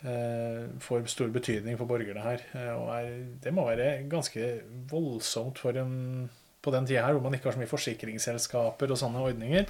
eh, 0.00 0.64
får 0.80 1.08
stor 1.12 1.32
betydning 1.34 1.76
for 1.80 1.90
borgerne 1.90 2.24
her. 2.24 2.44
Eh, 2.56 2.72
og 2.72 2.92
er, 2.96 3.10
det 3.44 3.52
må 3.54 3.66
være 3.68 3.90
ganske 4.08 4.52
voldsomt 4.90 5.60
for 5.60 5.76
en, 5.80 6.30
på 6.62 6.74
den 6.74 6.86
tida 6.88 7.06
her, 7.06 7.14
hvor 7.16 7.24
man 7.24 7.36
ikke 7.36 7.50
har 7.50 7.56
så 7.56 7.62
mye 7.62 7.70
forsikringsselskaper 7.70 8.92
og 8.92 9.00
sånne 9.00 9.22
ordninger. 9.30 9.68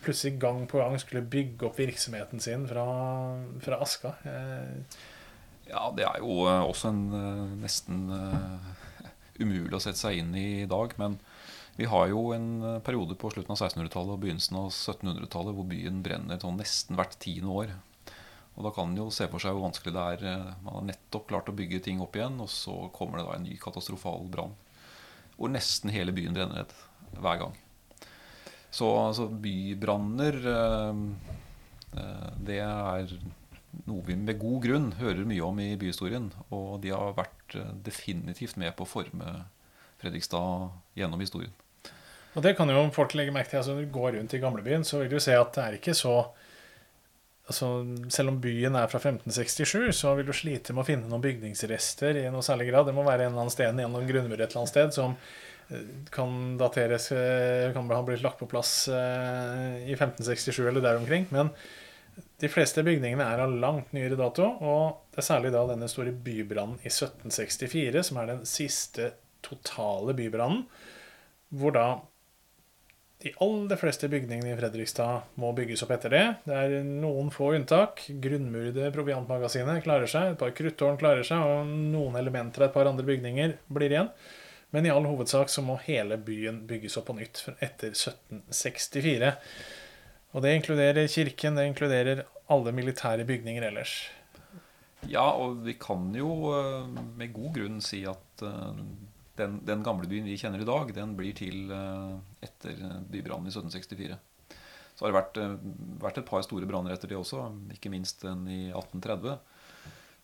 Plutselig 0.00 0.38
gang 0.40 0.62
på 0.68 0.80
gang 0.80 0.96
skulle 1.00 1.26
bygge 1.28 1.66
opp 1.68 1.78
virksomheten 1.78 2.40
sin 2.40 2.66
fra, 2.68 2.86
fra 3.64 3.80
Aska. 3.84 4.16
Eh, 4.24 5.00
Ja, 5.70 5.84
det 5.94 6.02
er 6.02 6.16
jo 6.18 6.48
eh, 6.50 6.64
også 6.66 6.88
en 6.90 7.02
eh, 7.14 7.50
nesten 7.60 8.08
umulig 9.38 9.76
å 9.76 9.82
sette 9.82 10.00
seg 10.00 10.18
inn 10.18 10.32
i 10.34 10.62
i 10.62 10.70
dag. 10.70 10.96
Men 10.98 11.18
vi 11.76 11.86
har 11.88 12.08
jo 12.10 12.32
en 12.34 12.80
periode 12.84 13.14
på 13.20 13.30
slutten 13.32 13.54
av 13.54 13.60
1600-tallet 13.60 14.16
og 14.16 14.24
begynnelsen 14.24 14.58
av 14.58 14.72
1700-tallet 14.72 15.56
hvor 15.56 15.68
byen 15.68 16.02
brenner 16.04 16.40
sånn 16.42 16.58
nesten 16.60 16.98
hvert 16.98 17.14
tiende 17.22 17.52
år. 17.52 17.76
Og 18.56 18.66
da 18.66 18.72
kan 18.74 18.90
en 18.90 18.98
jo 18.98 19.06
se 19.14 19.28
for 19.30 19.40
seg 19.40 19.54
hvor 19.54 19.68
vanskelig 19.68 19.94
det 19.94 20.08
er. 20.16 20.50
Man 20.64 20.80
har 20.80 20.88
nettopp 20.90 21.28
klart 21.30 21.48
å 21.52 21.56
bygge 21.56 21.84
ting 21.86 22.02
opp 22.02 22.18
igjen, 22.18 22.40
og 22.42 22.50
så 22.52 22.74
kommer 22.96 23.20
det 23.20 23.28
da 23.28 23.36
en 23.38 23.46
ny 23.46 23.54
katastrofal 23.60 24.26
brann. 24.32 24.56
Hvor 25.40 25.52
nesten 25.52 25.92
hele 25.94 26.12
byen 26.12 26.36
brenner 26.36 26.62
ned 26.62 27.20
hver 27.20 27.40
gang. 27.40 27.54
Så 28.70 28.86
altså, 28.86 29.26
bybranner 29.26 30.36
eh, 30.52 30.98
eh, 31.98 32.26
Det 32.46 32.58
er 32.62 33.14
noe 33.86 34.02
vi 34.06 34.16
med 34.18 34.38
god 34.38 34.60
grunn 34.64 34.90
hører 34.98 35.26
mye 35.26 35.46
om 35.46 35.58
i 35.62 35.72
byhistorien. 35.80 36.28
Og 36.54 36.82
de 36.84 36.92
har 36.94 37.16
vært 37.18 37.56
eh, 37.58 37.72
definitivt 37.86 38.60
med 38.60 38.76
på 38.76 38.86
å 38.86 38.92
forme 38.98 39.40
Fredrikstad 40.00 40.70
gjennom 40.96 41.20
historien. 41.20 41.52
Og 42.36 42.44
det 42.44 42.54
kan 42.56 42.70
jo 42.70 42.84
folk 42.94 43.16
legge 43.18 43.34
merke 43.34 43.50
til. 43.50 43.58
altså 43.60 43.74
Når 43.74 43.88
du 43.88 43.94
går 43.96 44.12
rundt 44.16 44.36
i 44.36 44.42
gamlebyen, 44.42 44.86
så 44.86 45.02
vil 45.02 45.10
du 45.10 45.18
se 45.20 45.34
at 45.34 45.56
det 45.56 45.64
er 45.64 45.78
ikke 45.80 45.96
så 45.98 46.14
altså 47.50 47.68
Selv 48.12 48.32
om 48.32 48.40
byen 48.42 48.78
er 48.78 48.90
fra 48.90 49.00
1567, 49.02 49.90
så 49.96 50.14
vil 50.18 50.28
du 50.28 50.34
slite 50.36 50.74
med 50.74 50.84
å 50.84 50.88
finne 50.88 51.10
noen 51.10 51.24
bygningsrester 51.24 52.22
i 52.22 52.26
noe 52.32 52.46
særlig 52.46 52.70
grad. 52.70 52.88
Det 52.88 52.96
må 52.96 53.04
være 53.06 53.26
en 53.26 53.32
eller 53.32 53.46
annen 53.46 53.54
sted, 53.54 53.74
gjennom 53.74 54.08
grunnmur 54.08 54.38
et 54.38 54.46
eller 54.46 54.62
annet 54.62 54.72
sted 54.72 54.94
som 54.96 55.16
eh, 55.70 55.86
kan 56.14 56.56
dateres 56.60 57.10
eh, 57.16 57.70
Kan 57.74 57.90
ha 57.90 58.02
blitt 58.06 58.24
lagt 58.24 58.40
på 58.42 58.48
plass 58.50 58.74
eh, 58.88 59.80
i 59.86 59.96
1567 59.96 60.62
eller 60.62 60.84
der 60.84 61.00
omkring. 61.02 61.26
Men 61.34 61.50
de 62.40 62.50
fleste 62.52 62.84
bygningene 62.86 63.26
er 63.26 63.42
av 63.44 63.52
langt 63.62 63.92
nyere 63.96 64.18
dato, 64.18 64.46
og 64.60 65.10
det 65.12 65.22
er 65.22 65.26
særlig 65.26 65.52
da 65.54 65.66
denne 65.68 65.88
store 65.90 66.14
bybrannen 66.14 66.80
i 66.84 66.90
1764 66.90 68.04
som 68.10 68.20
er 68.20 68.32
den 68.32 68.46
siste 68.48 69.12
totale 69.44 70.14
bybrannen, 70.16 70.64
hvor 71.56 71.74
da 71.74 71.86
de 73.20 73.32
aller 73.44 73.76
fleste 73.76 74.08
bygningene 74.08 74.54
i 74.54 74.56
Fredrikstad 74.56 75.26
må 75.40 75.50
bygges 75.56 75.82
opp 75.84 75.90
etter 75.92 76.14
det. 76.14 76.22
Det 76.46 76.56
er 76.56 76.86
noen 76.88 77.28
få 77.34 77.50
unntak. 77.58 78.06
Grunnmurede 78.22 78.88
proviantmagasinet 78.94 79.82
klarer 79.84 80.08
seg, 80.08 80.32
et 80.32 80.40
par 80.40 80.54
kruttårn 80.56 80.96
klarer 81.00 81.26
seg, 81.28 81.42
og 81.44 81.68
noen 81.68 82.16
elementer 82.16 82.64
av 82.64 82.70
et 82.70 82.78
par 82.78 82.88
andre 82.88 83.04
bygninger 83.04 83.58
blir 83.68 83.92
igjen. 83.92 84.08
Men 84.72 84.86
i 84.86 84.92
all 84.94 85.04
hovedsak 85.04 85.52
så 85.52 85.64
må 85.66 85.76
hele 85.84 86.16
byen 86.22 86.62
bygges 86.70 86.96
opp 86.96 87.10
på 87.10 87.18
nytt 87.18 87.42
etter 87.58 87.92
1764. 87.92 89.34
Og 90.32 90.46
det 90.46 90.54
inkluderer 90.56 91.10
kirken, 91.10 91.58
det 91.58 91.66
inkluderer 91.68 92.24
alle 92.50 92.72
militære 92.72 93.26
bygninger 93.28 93.68
ellers. 93.68 93.98
Ja, 95.10 95.26
og 95.32 95.60
vi 95.66 95.74
kan 95.80 96.08
jo 96.16 96.54
eh, 96.54 96.88
med 97.20 97.32
god 97.36 97.54
grunn 97.56 97.80
si 97.84 98.02
at 98.08 98.44
eh, 98.44 98.80
den, 99.40 99.60
den 99.66 99.84
gamle 99.86 100.08
byen 100.10 100.28
vi 100.28 100.38
kjenner 100.40 100.62
i 100.62 100.68
dag, 100.68 100.92
den 100.96 101.14
blir 101.18 101.36
til 101.36 101.72
eh, 101.74 102.16
etter 102.46 102.76
bybrannen 103.10 103.48
i 103.48 103.54
1764. 103.54 104.18
Så 104.94 105.06
har 105.06 105.12
det 105.12 105.16
vært, 105.16 105.40
vært 106.02 106.20
et 106.20 106.28
par 106.28 106.44
store 106.44 106.68
branner 106.68 106.92
etter 106.92 107.08
det 107.08 107.16
også, 107.16 107.46
ikke 107.72 107.92
minst 107.92 108.20
den 108.26 108.44
i 108.50 108.62
1830. 108.68 109.38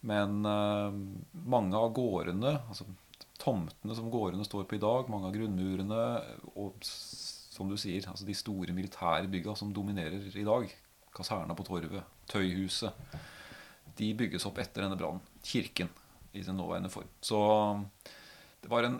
Men 0.06 0.42
mange 0.44 1.78
av 1.80 1.94
gårdene, 1.96 2.52
altså 2.68 2.84
tomtene 3.40 3.96
som 3.96 4.10
gårdene 4.12 4.44
står 4.44 4.66
på 4.68 4.76
i 4.76 4.82
dag, 4.82 5.08
mange 5.10 5.30
av 5.30 5.34
grunnmurene 5.34 6.02
og 6.60 6.84
som 6.84 7.70
du 7.70 7.78
sier, 7.80 8.04
altså 8.10 8.28
de 8.28 8.36
store 8.36 8.74
militære 8.76 9.30
bygga 9.32 9.56
som 9.56 9.72
dominerer 9.74 10.28
i 10.36 10.44
dag, 10.44 10.68
kaserna 11.16 11.56
på 11.56 11.64
Torvet, 11.70 12.04
Tøyhuset 12.28 13.16
de 13.96 14.12
bygges 14.18 14.44
opp 14.48 14.58
etter 14.60 14.84
denne 14.84 14.98
brannen. 14.98 15.22
Kirken 15.44 15.88
i 16.36 16.42
sin 16.44 16.58
nåværende 16.58 16.90
form. 16.92 17.08
Så 17.24 17.38
det 18.66 18.70
var 18.72 18.82
en 18.82 18.98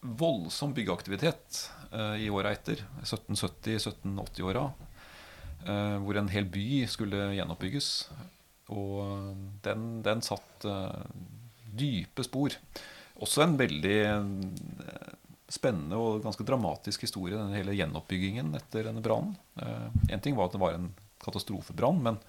voldsom 0.00 0.74
byggeaktivitet 0.76 1.70
eh, 1.92 2.26
i 2.26 2.30
åra 2.30 2.50
etter, 2.52 2.82
1770-1780-åra, 3.00 4.66
eh, 5.64 5.94
hvor 6.04 6.18
en 6.20 6.28
hel 6.28 6.44
by 6.52 6.82
skulle 6.92 7.30
gjenoppbygges. 7.38 7.88
Og 8.76 9.32
den, 9.64 9.86
den 10.04 10.20
satt 10.26 10.68
eh, 10.68 11.08
dype 11.72 12.26
spor. 12.26 12.52
Også 13.16 13.46
en 13.46 13.56
veldig 13.56 13.96
eh, 14.10 14.28
spennende 15.56 15.96
og 15.96 16.20
ganske 16.28 16.44
dramatisk 16.44 17.08
historie, 17.08 17.40
den 17.40 17.56
hele 17.56 17.78
gjenoppbyggingen 17.80 18.52
etter 18.60 18.90
denne 18.90 19.00
brannen. 19.00 19.32
Én 20.12 20.20
ting 20.20 20.36
var 20.36 20.50
at 20.50 20.58
det 20.58 20.60
var 20.60 20.76
en 20.76 20.90
katastrofebrann, 21.24 22.04
men 22.04 22.20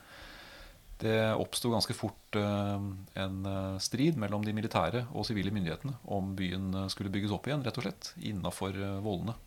det 1.00 1.34
oppsto 1.40 1.72
ganske 1.72 1.96
fort 1.96 2.36
eh, 2.36 2.80
en 3.24 3.46
eh, 3.46 3.78
strid 3.80 4.18
mellom 4.20 4.44
de 4.44 4.54
militære 4.56 5.06
og 5.16 5.24
sivile 5.28 5.54
myndighetene 5.56 5.96
om 6.12 6.34
byen 6.36 6.74
eh, 6.76 6.90
skulle 6.92 7.12
bygges 7.14 7.32
opp 7.36 7.48
igjen, 7.48 7.64
rett 7.64 7.80
og 7.80 7.86
slett, 7.86 8.12
innafor 8.28 8.76
vollene. 9.06 9.38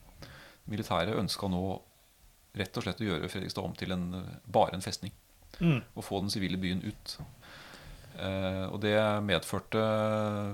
Militæret 0.73 1.19
ønska 1.21 1.51
nå 1.53 1.67
rett 2.57 2.79
og 2.79 2.87
slett 2.87 3.05
å 3.05 3.11
gjøre 3.11 3.29
Fredrikstad 3.33 3.69
om 3.69 3.77
til 3.77 3.93
en, 3.93 4.09
bare 4.49 4.77
en 4.77 4.85
festning. 4.85 5.13
Mm. 5.61 5.83
Og 5.93 6.05
få 6.07 6.23
den 6.23 6.33
sivile 6.33 6.61
byen 6.61 6.81
ut. 6.85 7.17
og 8.73 8.79
det 8.81 8.97
medførte 9.25 9.83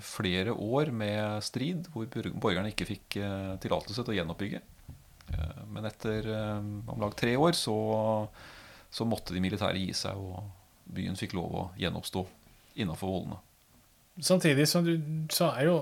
flere 0.02 0.54
år 0.54 0.90
med 0.94 1.42
strid, 1.42 1.88
hvor 1.92 2.06
borgerne 2.38 2.70
ikke 2.70 2.86
fikk 2.86 3.18
tillatelse 3.62 4.02
til 4.02 4.14
å 4.14 4.18
gjenoppbygge. 4.18 4.60
men 5.74 5.86
etter 5.90 6.30
om 6.30 7.02
lag 7.02 7.16
tre 7.18 7.36
år 7.36 7.52
så, 7.58 7.76
så 8.90 9.04
måtte 9.04 9.34
de 9.34 9.42
militære 9.42 9.78
gi 9.78 9.92
seg. 9.92 10.16
og 10.16 10.57
byen 10.94 11.18
fikk 11.18 11.36
lov 11.36 11.54
å 11.54 11.68
gjenoppstå 11.80 12.24
innafor 12.82 13.12
vollene. 13.12 13.38
Samtidig 14.24 14.66
som 14.68 14.86
du 14.86 14.96
sa, 15.30 15.52
er 15.58 15.68
jo 15.68 15.76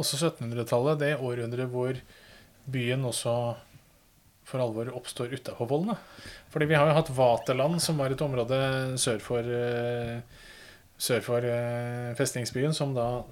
også 0.00 0.18
1700-tallet 0.18 1.00
det 1.02 1.12
århundret 1.20 1.68
hvor 1.72 1.98
byen 2.72 3.04
også 3.04 3.34
for 4.48 4.62
alvor 4.62 4.90
oppstår 4.96 5.34
utafor 5.36 5.68
vollene. 5.70 5.96
Fordi 6.52 6.68
vi 6.70 6.78
har 6.78 6.88
jo 6.88 6.96
hatt 6.96 7.12
Vaterland, 7.14 7.78
som 7.82 8.00
var 8.00 8.12
et 8.12 8.24
område 8.24 8.58
sør 9.00 9.22
for, 9.22 9.46
uh, 9.46 10.18
sør 10.98 11.22
for 11.24 11.46
uh, 11.46 12.12
festningsbyen, 12.18 12.74
som 12.76 12.94
da 12.96 13.24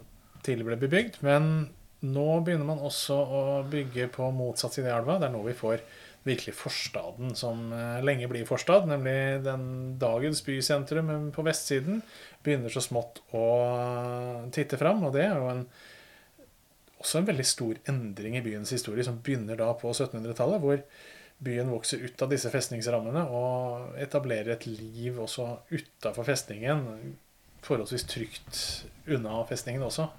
tidlig 0.46 0.68
ble 0.68 0.78
bebygd. 0.80 1.20
Men 1.26 1.70
nå 2.06 2.28
begynner 2.44 2.68
man 2.68 2.84
også 2.84 3.16
å 3.16 3.42
bygge 3.68 4.08
på 4.14 4.30
motsatt 4.32 4.76
side 4.76 4.88
av 4.88 5.02
elva. 5.02 5.18
Det 5.20 5.28
er 5.28 5.34
nå 5.34 5.42
vi 5.44 5.56
får 5.56 5.82
virkelig 6.26 6.54
forstaden 6.58 7.32
som 7.38 7.70
eh, 7.72 8.00
lenge 8.04 8.28
blir 8.28 8.48
forstad, 8.48 8.88
nemlig 8.90 9.40
den 9.46 9.64
dagens 10.00 10.42
bysentrum 10.44 11.30
på 11.34 11.44
vestsiden, 11.46 12.02
begynner 12.44 12.72
så 12.72 12.82
smått 12.84 13.22
å 13.36 13.46
titte 14.54 14.80
fram. 14.80 15.04
Og 15.08 15.16
det 15.16 15.24
er 15.26 15.40
jo 15.40 15.48
en, 15.52 15.64
også 17.00 17.20
en 17.20 17.30
veldig 17.30 17.48
stor 17.48 17.80
endring 17.90 18.36
i 18.36 18.44
byens 18.44 18.72
historie, 18.76 19.06
som 19.06 19.22
begynner 19.24 19.60
da 19.60 19.72
på 19.80 19.92
1700-tallet, 19.94 20.60
hvor 20.60 20.84
byen 21.40 21.72
vokser 21.72 22.04
ut 22.04 22.20
av 22.20 22.32
disse 22.34 22.52
festningsrammene 22.52 23.24
og 23.32 23.96
etablerer 24.00 24.58
et 24.58 24.66
liv 24.68 25.16
også 25.22 25.46
utafor 25.72 26.26
festningen, 26.28 27.14
forholdsvis 27.64 28.04
trygt 28.08 28.64
unna 29.08 29.40
festningen 29.48 29.86
også. 29.86 30.10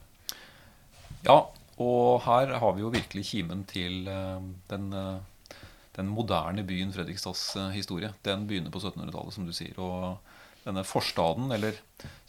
Ja, 1.28 1.44
og 1.82 2.24
her 2.26 2.56
har 2.62 2.74
vi 2.74 2.82
jo 2.82 2.90
virkelig 2.94 3.28
kimen 3.30 3.62
til 3.70 4.08
eh, 4.10 4.42
den 4.72 4.90
eh, 4.98 5.20
den 5.98 6.12
moderne 6.12 6.64
byen 6.68 6.94
Fredrikstads 6.96 7.56
eh, 7.60 7.72
historie. 7.76 8.12
Den 8.24 8.46
begynner 8.48 8.72
på 8.74 8.80
1700-tallet, 8.80 9.36
som 9.36 9.48
du 9.48 9.54
sier. 9.56 9.76
Og 9.82 10.64
denne 10.64 10.86
forstaden, 10.88 11.52
eller 11.52 11.80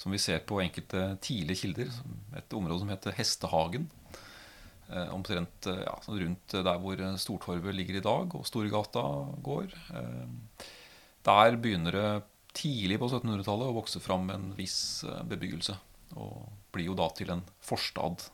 som 0.01 0.14
vi 0.14 0.20
ser 0.22 0.42
på 0.48 0.61
enkelte 0.62 1.12
tidlige 1.22 1.66
kilder, 1.66 1.92
et 2.38 2.57
område 2.57 2.83
som 2.83 2.92
heter 2.92 3.14
Hestehagen. 3.18 3.87
Eh, 4.88 5.09
omtrent 5.14 5.70
eh, 5.70 5.85
ja, 5.87 5.94
sånn 6.05 6.20
rundt 6.25 6.59
der 6.59 6.83
hvor 6.83 7.07
Stortorvet 7.22 7.79
ligger 7.79 8.01
i 8.01 8.05
dag, 8.05 8.35
og 8.35 8.48
Storgata 8.48 9.07
går. 9.46 9.79
Der 11.22 11.62
begynner 11.62 11.94
det 11.94 12.11
tidlig 12.59 12.98
på 13.01 13.09
1700-tallet 13.09 13.70
å 13.70 13.79
vokse 13.79 14.03
fram 14.03 14.27
en 14.35 14.51
viss 14.59 15.07
bebyggelse. 15.31 15.79
Og 16.18 16.48
blir 16.75 16.90
jo 16.90 16.98
da 16.98 17.07
til 17.14 17.31
en 17.33 17.46
forstad. 17.64 18.27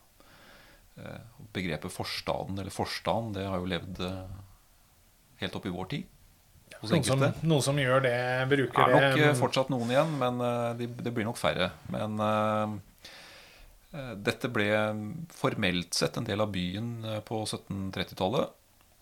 Begrepet 1.55 1.93
forstaden, 1.93 2.57
eller 2.59 2.73
forstaden, 2.73 3.31
det 3.37 3.45
har 3.47 3.61
jo 3.61 3.69
levd 3.69 4.01
helt 5.41 5.55
opp 5.59 5.67
i 5.67 5.73
vår 5.73 5.91
tid. 5.95 6.15
Noen 6.79 7.03
som, 7.03 7.23
noen 7.43 7.63
som, 7.63 7.79
gjør 7.79 8.05
det, 8.05 8.19
bruker 8.47 8.77
det? 8.87 8.93
Det 8.93 8.99
er 8.99 9.09
nok 9.09 9.19
det, 9.19 9.31
fortsatt 9.39 9.71
noen 9.73 9.89
igjen, 9.91 10.13
men 10.21 10.39
uh, 10.39 10.69
det 10.79 10.87
de 11.03 11.11
blir 11.11 11.27
nok 11.27 11.39
færre. 11.39 11.73
Men 11.91 12.15
uh, 12.23 12.77
dette 14.15 14.51
ble 14.53 14.69
formelt 15.33 15.97
sett 15.97 16.19
en 16.19 16.27
del 16.27 16.45
av 16.45 16.53
byen 16.53 16.93
på 17.27 17.41
1730-tallet. 17.43 18.55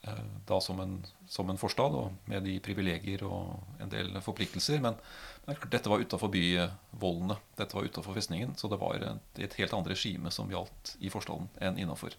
Uh, 0.07 0.25
da 0.49 0.57
som 0.63 0.81
en, 0.81 0.97
som 1.29 1.49
en, 1.53 1.59
forstad, 1.61 1.93
og 1.93 2.17
med 2.31 2.47
de 2.47 2.57
privilegier 2.65 3.25
og 3.27 3.59
en 3.83 3.93
del 3.93 4.15
forpliktelser. 4.25 4.81
Men, 4.81 4.97
men 5.45 5.61
dette 5.69 5.93
var 5.93 6.01
utafor 6.01 6.33
byvollene. 6.33 7.37
Dette 7.61 7.77
var 7.77 7.85
utafor 7.85 8.17
festningen. 8.17 8.57
Så 8.57 8.71
det 8.73 8.81
var 8.81 8.97
et, 8.97 9.41
et 9.43 9.61
helt 9.61 9.77
annet 9.77 9.93
regime 9.93 10.33
som 10.33 10.49
gjaldt 10.49 10.95
i 10.97 11.13
forstaden 11.13 11.51
enn 11.61 11.77
innafor. 11.83 12.17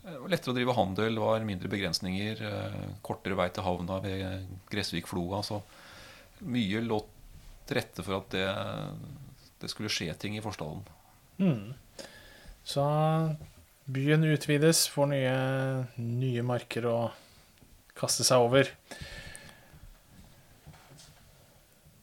Det 0.00 0.16
var 0.16 0.32
lettere 0.32 0.54
å 0.54 0.56
drive 0.56 0.74
handel, 0.78 1.18
var 1.20 1.44
mindre 1.44 1.68
begrensninger. 1.72 2.40
Eh, 2.48 2.80
kortere 3.04 3.36
vei 3.38 3.50
til 3.52 3.66
havna 3.66 4.00
ved 4.04 4.48
Gressvikfloa. 4.72 5.42
Så 5.44 5.60
mye 6.48 6.80
lå 6.84 7.02
til 7.68 7.78
rette 7.78 8.04
for 8.06 8.20
at 8.22 8.32
det, 8.32 8.46
det 9.60 9.70
skulle 9.72 9.92
skje 9.92 10.14
ting 10.18 10.38
i 10.38 10.44
forstaden. 10.44 10.82
Mm. 11.40 11.74
Så 12.64 12.84
byen 13.90 14.24
utvides, 14.24 14.86
får 14.88 15.10
nye, 15.12 15.36
nye 16.00 16.44
marker 16.46 16.88
å 16.88 16.98
kaste 17.98 18.24
seg 18.24 18.40
over. 18.40 18.72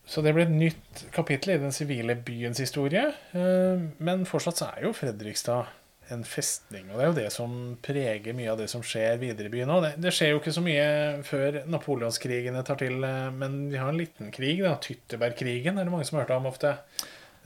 Så 0.07 0.23
det 0.23 0.31
ble 0.35 0.45
et 0.45 0.53
nytt 0.53 1.03
kapittel 1.15 1.57
i 1.57 1.59
den 1.65 1.73
sivile 1.75 2.15
byens 2.15 2.61
historie. 2.63 3.09
Eh, 3.33 3.83
men 3.97 4.23
fortsatt 4.29 4.61
så 4.61 4.69
er 4.69 4.85
jo 4.85 4.93
Fredrikstad 4.95 5.73
en 6.13 6.23
festning. 6.27 6.87
Og 6.91 6.97
det 6.97 7.03
er 7.03 7.09
jo 7.09 7.17
det 7.17 7.27
som 7.35 7.51
preger 7.83 8.35
mye 8.37 8.53
av 8.53 8.61
det 8.61 8.69
som 8.71 8.83
skjer 8.85 9.19
videre 9.21 9.49
i 9.49 9.53
byen 9.53 9.73
òg. 9.73 9.83
Det, 9.83 9.93
det, 10.05 10.13
skjer 10.15 10.33
jo 10.33 10.41
ikke 10.41 10.55
så 10.55 10.63
mye 10.65 10.87
før 11.27 11.61
napoleonskrigene 11.67 12.63
tar 12.67 12.79
til, 12.81 13.01
eh, 13.03 13.27
men 13.35 13.59
vi 13.71 13.81
har 13.81 13.91
en 13.91 13.99
liten 13.99 14.33
krig. 14.35 14.63
da, 14.63 14.77
Tyttebergkrigen 14.83 15.77
er 15.77 15.87
det 15.87 15.93
mange 15.93 16.07
som 16.07 16.19
har 16.19 16.27
hørt 16.27 16.37
om 16.37 16.51
ofte. 16.51 16.77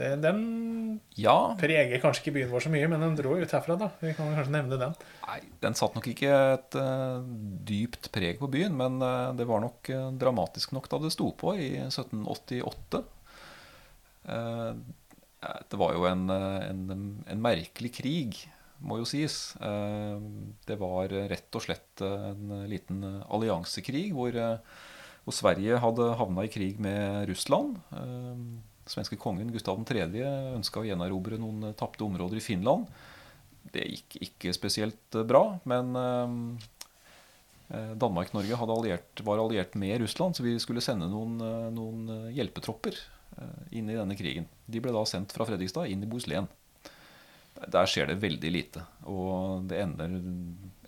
Den 0.02 1.00
ja. 1.20 1.54
preger 1.60 2.00
kanskje 2.02 2.24
ikke 2.24 2.34
byen 2.40 2.52
vår 2.52 2.64
så 2.66 2.72
mye, 2.74 2.88
men 2.90 3.04
den 3.04 3.18
dro 3.20 3.36
ut 3.38 3.54
herfra. 3.54 3.76
da. 3.78 3.92
Vi 4.02 4.14
kan 4.18 4.32
kanskje 4.34 4.56
nevne 4.56 4.80
den. 4.82 4.96
Nei, 5.28 5.42
Den 5.62 5.78
satt 5.78 5.98
nok 5.98 6.08
ikke 6.10 6.32
et 6.56 6.78
uh, 6.80 7.22
dypt 7.68 8.10
preg 8.16 8.40
på 8.42 8.50
byen, 8.52 8.74
men 8.78 8.98
uh, 9.04 9.36
det 9.38 9.46
var 9.50 9.62
nok 9.62 9.92
uh, 9.94 10.08
dramatisk 10.18 10.74
nok 10.74 10.90
da 10.90 11.02
det 11.04 11.14
sto 11.14 11.30
på 11.38 11.54
i 11.60 11.70
1788. 11.84 13.04
Det 15.42 15.78
var 15.80 15.96
jo 15.96 16.06
en, 16.06 16.28
en, 16.30 16.82
en, 17.26 17.42
merkelig 17.42 17.90
krig, 17.98 18.40
må 18.82 19.00
jo 19.00 19.08
sies. 19.10 19.56
Eh, 19.58 20.22
det 20.70 20.78
var 20.82 21.14
rett 21.32 21.58
og 21.58 21.64
slett 21.66 22.04
en 22.06 22.52
liten 22.70 23.02
alliansekrig 23.26 24.12
hvor, 24.14 24.38
hvor 25.26 25.36
Sverige 25.36 25.80
hadde 25.82 26.12
havna 26.20 26.46
i 26.46 26.52
krig 26.54 26.82
med 26.82 27.26
Russland. 27.30 27.80
Den 27.90 28.62
svenske 28.90 29.18
kongen 29.22 29.54
Gustav 29.54 29.82
3. 29.88 30.06
ønska 30.58 30.82
å 30.82 30.86
gjenerobre 30.86 31.40
noen 31.42 31.72
tapte 31.80 32.06
områder 32.06 32.38
i 32.38 32.46
Finland. 32.46 32.86
Det 33.74 33.86
gikk 33.88 34.20
ikke 34.28 34.54
spesielt 34.54 35.18
bra, 35.30 35.44
men 35.70 35.98
eh, 35.98 37.96
Danmark-Norge 37.98 38.62
var 39.26 39.42
alliert 39.42 39.74
med 39.80 40.04
Russland, 40.04 40.38
så 40.38 40.46
vi 40.46 40.60
skulle 40.62 40.86
sende 40.86 41.10
noen, 41.10 41.42
noen 41.74 42.30
hjelpetropper 42.36 42.98
Eh, 42.98 43.21
inn 43.72 43.90
i 43.90 43.98
denne 43.98 44.18
krigen. 44.18 44.48
De 44.66 44.82
ble 44.84 44.94
da 44.96 45.04
sendt 45.08 45.34
fra 45.36 45.48
Fredrikstad 45.48 45.90
inn 45.92 46.04
i 46.04 46.10
Bohuslän. 46.10 46.50
Der 47.62 47.90
skjer 47.90 48.10
det 48.10 48.22
veldig 48.22 48.52
lite. 48.52 48.84
Og 49.10 49.68
det 49.70 49.82
ender 49.84 50.16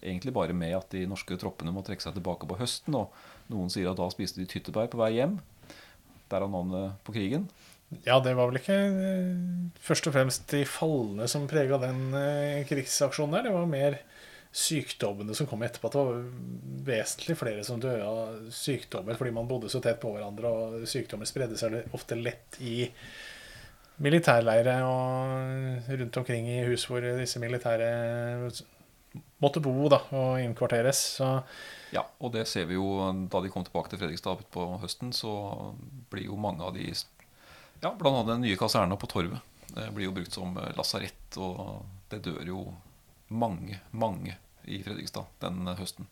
egentlig 0.03 0.33
bare 0.35 0.55
med 0.57 0.75
at 0.77 0.89
de 0.93 1.05
norske 1.09 1.37
troppene 1.39 1.73
må 1.75 1.83
trekke 1.85 2.03
seg 2.03 2.15
tilbake 2.17 2.49
på 2.49 2.57
høsten. 2.59 2.97
Og 2.97 3.53
noen 3.53 3.71
sier 3.73 3.91
at 3.91 3.99
da 3.99 4.09
spiste 4.13 4.41
de 4.41 4.49
tyttebær 4.49 4.89
på 4.91 5.01
vei 5.01 5.13
hjem. 5.17 5.37
Derav 6.31 6.51
navnet 6.51 6.97
på 7.05 7.15
krigen. 7.15 7.47
Ja, 8.07 8.17
det 8.23 8.33
var 8.33 8.49
vel 8.49 8.57
ikke 8.57 8.77
eh, 8.89 9.33
først 9.83 10.07
og 10.09 10.15
fremst 10.15 10.47
de 10.49 10.63
falne 10.65 11.27
som 11.29 11.45
prega 11.49 11.77
den 11.83 12.07
eh, 12.17 12.63
krigsaksjonen 12.65 13.37
der. 13.37 13.47
Det 13.47 13.53
var 13.53 13.69
mer 13.69 13.99
sykdommene 14.53 15.33
som 15.35 15.47
kom 15.49 15.63
etterpå. 15.65 15.89
At 15.89 15.95
det 15.97 16.03
var 16.07 16.25
vesentlig 16.87 17.37
flere 17.39 17.63
som 17.65 17.81
døde 17.81 18.05
av 18.05 18.49
sykdommer 18.53 19.17
fordi 19.17 19.33
man 19.33 19.49
bodde 19.49 19.71
så 19.73 19.81
tett 19.81 20.01
på 20.01 20.13
hverandre, 20.13 20.49
og 20.49 20.89
sykdommer 20.89 21.29
spredde 21.29 21.57
seg 21.59 21.79
ofte 21.95 22.17
lett 22.19 22.59
i 22.61 22.83
militærleire 24.03 24.79
og 24.89 25.89
rundt 25.99 26.21
omkring 26.21 26.47
i 26.49 26.63
hus 26.65 26.85
hvor 26.89 27.03
disse 27.03 27.41
militære 27.41 27.89
måtte 29.43 29.61
bo 29.61 29.89
da, 29.91 29.99
og 30.13 30.41
innkvarteres. 30.41 31.01
Så 31.19 31.29
Ja, 31.93 32.05
og 32.19 32.33
det 32.33 32.47
ser 32.49 32.65
vi 32.69 32.77
jo 32.77 32.87
da 33.29 33.41
de 33.41 33.51
kom 33.53 33.65
tilbake 33.65 33.91
til 33.91 34.01
Fredrikstad 34.01 34.45
på 34.53 34.65
høsten, 34.81 35.13
så 35.13 35.33
blir 36.13 36.29
jo 36.29 36.37
mange 36.37 36.65
av 36.65 36.77
de 36.77 36.89
Ja, 37.83 37.91
blant 37.91 38.15
annet 38.15 38.31
den 38.31 38.45
nye 38.47 38.57
kaserna 38.57 38.95
på 38.97 39.09
Torvet. 39.11 39.41
Blir 39.73 40.07
jo 40.07 40.15
brukt 40.15 40.33
som 40.33 40.55
lasarett, 40.77 41.37
og 41.41 41.83
det 42.09 42.21
dør 42.23 42.45
jo 42.47 42.65
mange, 43.27 43.79
mange 43.91 44.37
i 44.63 44.81
Fredrikstad 44.83 45.29
den 45.43 45.67
høsten. 45.77 46.07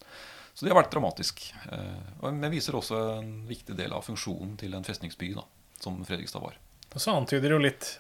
Så 0.54 0.66
det 0.66 0.74
har 0.74 0.82
vært 0.82 0.94
dramatisk. 0.94 1.44
Eh, 1.72 2.14
men 2.24 2.52
viser 2.52 2.76
også 2.78 3.00
en 3.20 3.34
viktig 3.50 3.76
del 3.78 3.94
av 3.96 4.06
funksjonen 4.06 4.58
til 4.60 4.76
en 4.76 4.88
festningsby, 4.88 5.32
da, 5.38 5.46
som 5.80 6.02
Fredrikstad 6.08 6.44
var. 6.44 6.58
Og 6.92 7.00
så 7.00 7.16
antyder 7.16 7.56
jo 7.56 7.62
litt 7.62 7.94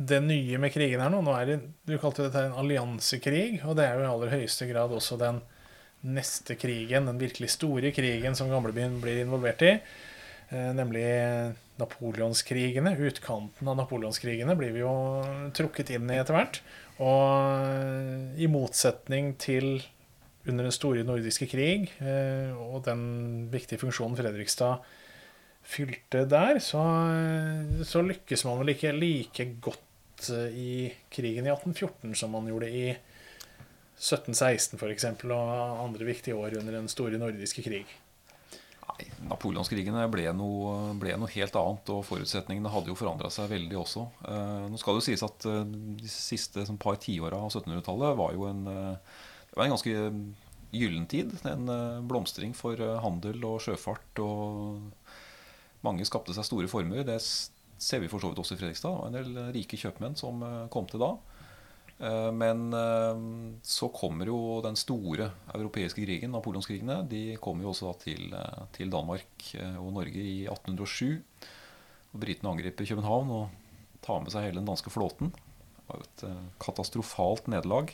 det 0.00 0.20
nye 0.24 0.58
med 0.60 0.72
krigen 0.72 1.02
her 1.02 1.12
nå. 1.12 1.20
nå 1.24 1.36
det, 1.48 1.58
du 1.88 1.96
kalte 2.00 2.26
dette 2.26 2.44
en 2.46 2.58
alliansekrig, 2.60 3.62
og 3.68 3.76
det 3.76 3.86
er 3.86 3.98
jo 3.98 4.04
i 4.04 4.12
aller 4.12 4.36
høyeste 4.36 4.68
grad 4.70 4.92
også 4.96 5.18
den 5.20 5.40
neste 6.00 6.56
krigen, 6.56 7.08
den 7.08 7.20
virkelig 7.20 7.50
store 7.56 7.92
krigen 7.92 8.36
som 8.36 8.48
gamlebyen 8.48 9.00
blir 9.02 9.20
involvert 9.24 9.64
i. 9.66 9.74
Eh, 10.50 10.70
nemlig 10.76 11.04
napoleonskrigene. 11.80 12.96
Utkanten 13.08 13.68
av 13.68 13.76
napoleonskrigene 13.78 14.56
blir 14.58 14.72
vi 14.74 14.82
jo 14.82 14.94
trukket 15.56 15.92
inn 15.96 16.08
i 16.10 16.18
etter 16.20 16.36
hvert. 16.36 16.62
Og 17.00 18.40
i 18.40 18.48
motsetning 18.50 19.32
til 19.40 19.80
under 20.48 20.66
den 20.66 20.74
store 20.74 21.04
nordiske 21.06 21.46
krig 21.50 21.90
eh, 22.00 22.50
og 22.56 22.82
den 22.86 23.48
viktige 23.52 23.80
funksjonen 23.80 24.16
Fredrikstad 24.18 24.80
fylte 25.70 26.24
der, 26.28 26.58
så, 26.64 26.82
så 27.86 28.02
lykkes 28.02 28.44
man 28.48 28.62
vel 28.62 28.72
ikke 28.74 28.94
like 28.96 29.46
godt 29.62 30.30
eh, 30.32 30.56
i 30.56 30.72
krigen 31.12 31.48
i 31.48 31.52
1814 31.52 32.16
som 32.18 32.32
man 32.34 32.48
gjorde 32.50 32.70
i 32.72 32.86
1716 34.00 34.80
f.eks. 34.80 35.08
og 35.28 35.84
andre 35.84 36.08
viktige 36.08 36.36
år 36.36 36.56
under 36.60 36.78
den 36.78 36.88
store 36.88 37.20
nordiske 37.20 37.64
krig. 37.66 37.98
Nei, 39.00 39.28
Napoleonskrigene 39.30 40.02
ble 40.12 40.26
noe, 40.36 40.92
ble 41.00 41.14
noe, 41.16 41.30
helt 41.32 41.56
annet, 41.56 41.90
og 41.92 42.04
forutsetningene 42.08 42.72
hadde 42.72 42.92
jo 42.92 42.98
forandra 42.98 43.30
seg 43.32 43.48
veldig 43.52 43.78
også. 43.80 44.04
Eh, 44.28 44.66
nå 44.72 44.80
skal 44.80 44.96
det 44.96 45.00
jo 45.00 45.06
sies 45.08 45.24
at 45.24 45.46
eh, 45.48 45.62
de 46.02 46.10
siste 46.10 46.64
sånn, 46.66 46.80
par 46.80 46.98
tiåra 47.00 47.40
av 47.40 47.48
1700-tallet 47.52 48.18
var 48.20 48.34
jo 48.36 48.48
en, 48.50 48.62
eh, 48.68 49.22
var 49.56 49.64
en 49.64 49.74
ganske 49.76 49.94
gyllen 50.76 51.06
tid. 51.10 51.32
En 51.48 51.70
blomstring 52.06 52.52
for 52.54 52.78
handel 53.02 53.40
og 53.48 53.58
sjøfart. 53.64 54.20
og 54.22 55.16
Mange 55.86 56.06
skapte 56.06 56.36
seg 56.36 56.46
store 56.46 56.70
formuer. 56.70 57.02
Det 57.08 57.18
ser 57.20 58.04
vi 58.04 58.10
for 58.12 58.22
så 58.22 58.30
vidt 58.30 58.42
også 58.42 58.54
i 58.54 58.60
Fredrikstad. 58.60 58.92
Det 58.92 59.00
var 59.00 59.10
en 59.10 59.18
del 59.18 59.54
rike 59.56 59.80
kjøpmenn 59.80 60.14
som 60.20 60.44
kom 60.70 60.86
til 60.90 61.02
da. 61.02 61.16
Eh, 62.00 62.32
men 62.32 62.72
eh, 62.72 63.16
så 63.62 63.88
kommer 63.92 64.30
jo 64.30 64.60
den 64.64 64.78
store 64.80 65.30
europeiske 65.52 66.00
krigen, 66.06 66.32
napoleonskrigene. 66.32 67.02
De 67.10 67.36
kommer 67.42 67.66
jo 67.66 67.74
også 67.74 67.92
til, 68.00 68.32
eh, 68.32 68.62
til, 68.76 68.92
Danmark 68.92 69.50
og 69.76 69.92
Norge 69.98 70.24
i 70.24 70.46
1807. 70.48 71.20
Og 72.10 72.22
Britene 72.22 72.54
angriper 72.54 72.88
København 72.88 73.32
og 73.36 74.00
tar 74.02 74.22
med 74.24 74.32
seg 74.32 74.48
hele 74.48 74.62
den 74.62 74.70
danske 74.70 74.92
flåten. 74.92 75.34
Det 75.34 75.84
var 75.90 76.00
jo 76.00 76.06
et 76.08 76.24
katastrofalt 76.62 77.50
nederlag. 77.50 77.92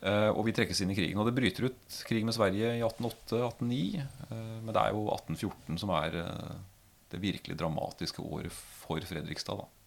Og 0.00 0.40
vi 0.46 0.54
trekkes 0.56 0.80
inn 0.80 0.92
i 0.94 0.96
krigen. 0.96 1.18
Og 1.20 1.26
det 1.28 1.34
bryter 1.36 1.66
ut 1.68 1.96
krig 2.08 2.24
med 2.24 2.34
Sverige 2.34 2.70
i 2.78 2.82
1808-1809. 2.82 4.00
Men 4.30 4.70
det 4.70 4.80
er 4.80 4.94
jo 4.96 5.02
1814 5.12 5.80
som 5.82 5.92
er 5.98 6.16
det 7.10 7.20
virkelig 7.22 7.58
dramatiske 7.60 8.22
året 8.22 8.54
for 8.54 9.02
Fredrikstad. 9.06 9.60
da. 9.60 9.79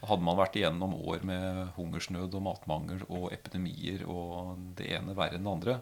Hadde 0.00 0.24
man 0.24 0.38
vært 0.38 0.56
igjennom 0.56 0.94
år 1.12 1.24
med 1.28 1.74
hungersnød 1.76 2.32
og 2.38 2.44
matmangel 2.46 3.02
og 3.08 3.28
epidemier 3.34 4.06
og 4.08 4.54
det 4.78 4.88
ene 4.96 5.16
verre 5.16 5.36
enn 5.36 5.44
det 5.44 5.52
andre, 5.52 5.74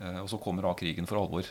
eh, 0.00 0.18
og 0.24 0.26
så 0.32 0.40
kommer 0.42 0.66
da 0.66 0.74
krigen 0.78 1.06
for 1.06 1.20
alvor. 1.20 1.46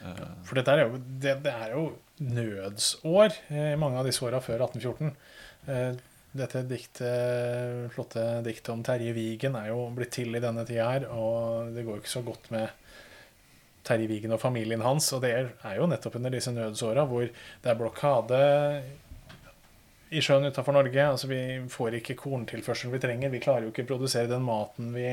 Eh, 0.00 0.20
for 0.44 0.60
dette 0.60 0.74
er 0.74 0.84
jo, 0.84 1.00
det, 1.00 1.38
det 1.46 1.54
er 1.54 1.72
jo 1.72 1.86
nødsår 2.20 3.32
i 3.48 3.62
eh, 3.72 3.78
mange 3.80 4.00
av 4.00 4.08
disse 4.10 4.24
åra 4.26 4.42
før 4.44 4.66
1814. 4.68 5.14
Dette 6.30 6.60
diktet, 6.62 7.88
flotte 7.90 8.22
diktet 8.46 8.68
om 8.70 8.84
Terje 8.86 9.10
Vigen 9.16 9.56
er 9.58 9.72
jo 9.72 9.88
blitt 9.96 10.12
til 10.14 10.36
i 10.36 10.42
denne 10.42 10.62
tida 10.68 10.92
her, 10.92 11.08
og 11.10 11.72
det 11.74 11.82
går 11.82 11.96
jo 11.96 12.02
ikke 12.04 12.12
så 12.12 12.22
godt 12.22 12.52
med 12.54 12.68
Terje 13.88 14.06
Vigen 14.06 14.36
og 14.36 14.42
familien 14.42 14.84
hans. 14.84 15.08
Og 15.16 15.24
det 15.24 15.32
er 15.34 15.78
jo 15.80 15.88
nettopp 15.90 16.20
under 16.20 16.36
disse 16.36 16.52
nødsåra 16.54 17.08
hvor 17.10 17.26
det 17.26 17.72
er 17.72 17.80
blokade 17.80 18.40
i 20.10 20.22
sjøen 20.24 20.48
utafor 20.50 20.74
Norge. 20.76 21.06
Altså, 21.06 21.30
vi 21.30 21.40
får 21.70 22.00
ikke 22.00 22.18
korntilførselen 22.18 22.94
vi 22.94 23.02
trenger. 23.02 23.32
Vi 23.32 23.42
klarer 23.42 23.66
jo 23.66 23.72
ikke 23.72 23.86
å 23.86 23.90
produsere 23.92 24.30
den 24.30 24.44
maten 24.46 24.90
vi, 24.94 25.06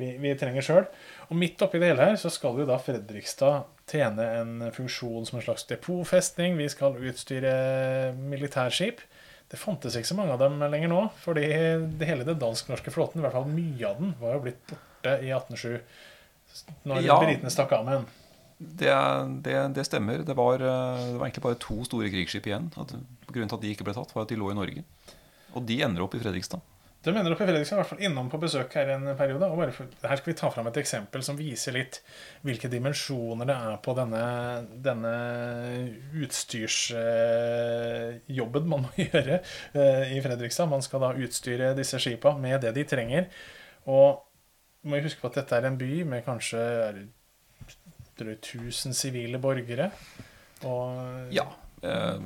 vi, 0.00 0.12
vi 0.20 0.34
trenger 0.38 0.64
sjøl. 0.64 0.84
Og 1.28 1.40
midt 1.40 1.62
oppi 1.64 1.80
det 1.80 1.92
hele 1.92 2.10
her 2.10 2.18
så 2.20 2.32
skal 2.32 2.60
jo 2.60 2.68
da 2.68 2.78
Fredrikstad 2.82 3.68
tjene 3.88 4.26
en 4.40 4.66
funksjon 4.74 5.28
som 5.28 5.40
en 5.40 5.46
slags 5.46 5.64
depotfestning. 5.70 6.58
Vi 6.60 6.68
skal 6.72 6.98
utstyre 7.10 7.54
militærskip. 8.18 9.00
Det 9.48 9.56
fantes 9.56 9.96
ikke 9.96 10.10
så 10.10 10.18
mange 10.18 10.34
av 10.36 10.42
dem 10.42 10.60
lenger 10.60 10.92
nå. 10.92 11.02
fordi 11.24 11.46
det 11.98 12.08
hele 12.08 12.26
den 12.28 12.40
dansk-norske 12.40 12.92
flåten, 12.92 13.22
i 13.22 13.24
hvert 13.24 13.36
fall 13.38 13.48
mye 13.48 13.88
av 13.88 14.00
den, 14.02 14.14
var 14.20 14.36
jo 14.36 14.44
blitt 14.44 14.60
borte 14.68 15.14
i 15.24 15.32
1807. 15.32 15.78
Når 16.88 17.06
ja. 17.06 17.16
britene 17.22 17.52
stakk 17.52 17.72
av 17.76 17.86
med 17.86 18.00
en. 18.00 18.08
Det, 18.58 18.90
det, 19.42 19.68
det, 19.74 19.84
stemmer. 19.86 20.18
Det 20.26 20.34
var, 20.34 20.54
eh, 20.54 21.12
det 21.12 21.18
var, 21.18 21.26
egentlig 21.28 21.42
bare 21.44 21.58
to 21.62 21.84
store 21.86 22.10
krigsskip 22.10 22.46
igjen. 22.50 22.66
At, 22.74 22.90
grunnen 23.28 23.50
til 23.50 23.58
at 23.60 23.62
de 23.62 23.70
ikke 23.74 23.84
ble 23.86 23.94
tatt, 23.94 24.14
var 24.16 24.22
at 24.26 24.32
de 24.32 24.40
lå 24.40 24.46
i 24.50 24.58
Norge. 24.58 24.82
Og 25.54 25.60
de 25.68 25.76
ender 25.86 26.02
opp 26.02 26.14
i 26.18 26.22
Fredrikstad. 26.22 26.60
De 27.06 27.10
ender 27.14 27.30
opp 27.30 27.38
i 27.38 27.46
Fredrikstad, 27.46 27.76
i 27.76 27.78
hvert 27.78 27.92
fall 27.92 28.02
innom 28.02 28.26
på 28.32 28.40
besøk 28.42 28.70
her 28.74 28.88
en 28.96 29.06
periode. 29.16 29.46
Og 29.46 29.54
for, 29.76 29.86
her 30.02 30.16
skal 30.18 30.30
vi 30.32 30.40
ta 30.40 30.48
fram 30.50 30.68
et 30.68 30.80
eksempel 30.82 31.20
som 31.22 31.38
viser 31.38 31.72
litt 31.76 31.94
hvilke 32.46 32.68
dimensjoner 32.72 33.44
det 33.46 33.56
er 33.70 33.76
på 33.84 33.90
denne, 33.96 34.24
denne 34.88 35.14
utstyrsjobben 36.18 38.64
man 38.66 38.82
må 38.88 38.92
gjøre 39.06 39.36
eh, 39.38 40.16
i 40.16 40.18
Fredrikstad. 40.24 40.66
Man 40.72 40.82
skal 40.82 41.00
da 41.06 41.10
utstyre 41.14 41.76
disse 41.78 41.98
skipa 42.02 42.30
med 42.42 42.56
det 42.66 42.72
de 42.74 42.84
trenger. 42.90 43.22
Og 43.86 44.26
må 44.88 44.96
huske 45.04 45.20
på 45.22 45.28
at 45.30 45.38
dette 45.40 45.54
er 45.54 45.64
en 45.68 45.78
by 45.78 46.02
med 46.08 46.24
kanskje 46.26 46.62
drøyt 48.18 48.50
1000 48.52 48.96
sivile 48.96 49.40
borgere. 49.42 49.90
Og 50.66 51.34
ja. 51.34 51.46
Eh, 51.82 52.18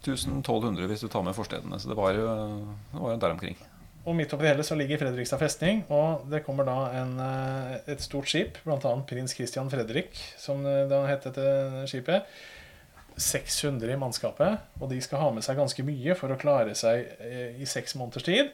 1200 0.00 0.86
hvis 0.88 1.02
du 1.04 1.10
tar 1.12 1.24
med 1.26 1.36
forstedene. 1.36 1.80
Så 1.80 1.90
det 1.90 1.98
var 1.98 2.14
jo, 2.16 2.30
det 2.92 3.02
var 3.02 3.14
jo 3.14 3.20
der 3.20 3.34
omkring. 3.36 3.58
Og 4.08 4.16
midt 4.16 4.32
oppi 4.32 4.46
det 4.46 4.54
hele 4.54 4.64
så 4.64 4.78
ligger 4.78 5.02
Fredrikstad 5.02 5.42
festning, 5.42 5.82
og 5.92 6.22
det 6.32 6.40
kommer 6.46 6.64
da 6.64 6.78
en, 7.02 7.18
eh, 7.20 7.74
et 7.92 8.00
stort 8.00 8.30
skip, 8.32 8.56
bl.a. 8.64 8.94
prins 9.06 9.36
Christian 9.36 9.68
Fredrik, 9.70 10.16
som 10.40 10.64
da 10.64 11.04
het 11.10 11.28
dette 11.28 11.84
skipet. 11.90 12.24
600 13.20 13.92
i 13.92 13.98
mannskapet, 14.00 14.60
og 14.80 14.90
de 14.90 15.00
skal 15.04 15.20
ha 15.20 15.28
med 15.34 15.44
seg 15.44 15.58
ganske 15.60 15.84
mye 15.84 16.16
for 16.18 16.32
å 16.32 16.38
klare 16.40 16.74
seg 16.78 17.08
eh, 17.20 17.60
i 17.60 17.68
seks 17.68 17.96
måneders 17.98 18.26
tid. 18.26 18.52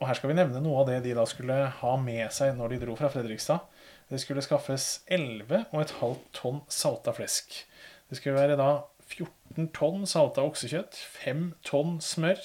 Og 0.00 0.10
her 0.10 0.18
skal 0.18 0.30
vi 0.30 0.36
nevne 0.36 0.60
noe 0.60 0.82
av 0.82 0.90
det 0.90 1.00
de 1.06 1.14
da 1.16 1.24
skulle 1.28 1.56
ha 1.80 1.94
med 2.00 2.28
seg 2.34 2.52
når 2.58 2.74
de 2.74 2.82
dro 2.84 2.96
fra 2.98 3.10
Fredrikstad. 3.12 3.64
Det 4.06 4.20
skulle 4.22 4.44
skaffes 4.44 5.00
11,5 5.10 6.18
tonn 6.36 6.60
salta 6.70 7.14
flesk. 7.16 7.56
Det 8.06 8.18
skulle 8.18 8.38
være 8.38 8.58
da 8.58 8.68
14 9.10 9.72
tonn 9.74 10.06
salta 10.06 10.44
oksekjøtt, 10.46 10.94
5 11.24 11.48
tonn 11.66 11.96
smør, 12.02 12.38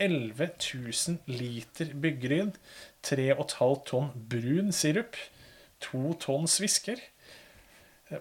11 0.00 0.48
000 0.56 1.18
liter 1.28 1.92
byggryn, 2.00 2.54
3,5 3.04 3.82
tonn 3.90 4.08
brun 4.32 4.72
sirup, 4.72 5.18
2 5.84 6.14
tonn 6.22 6.48
svisker. 6.48 7.00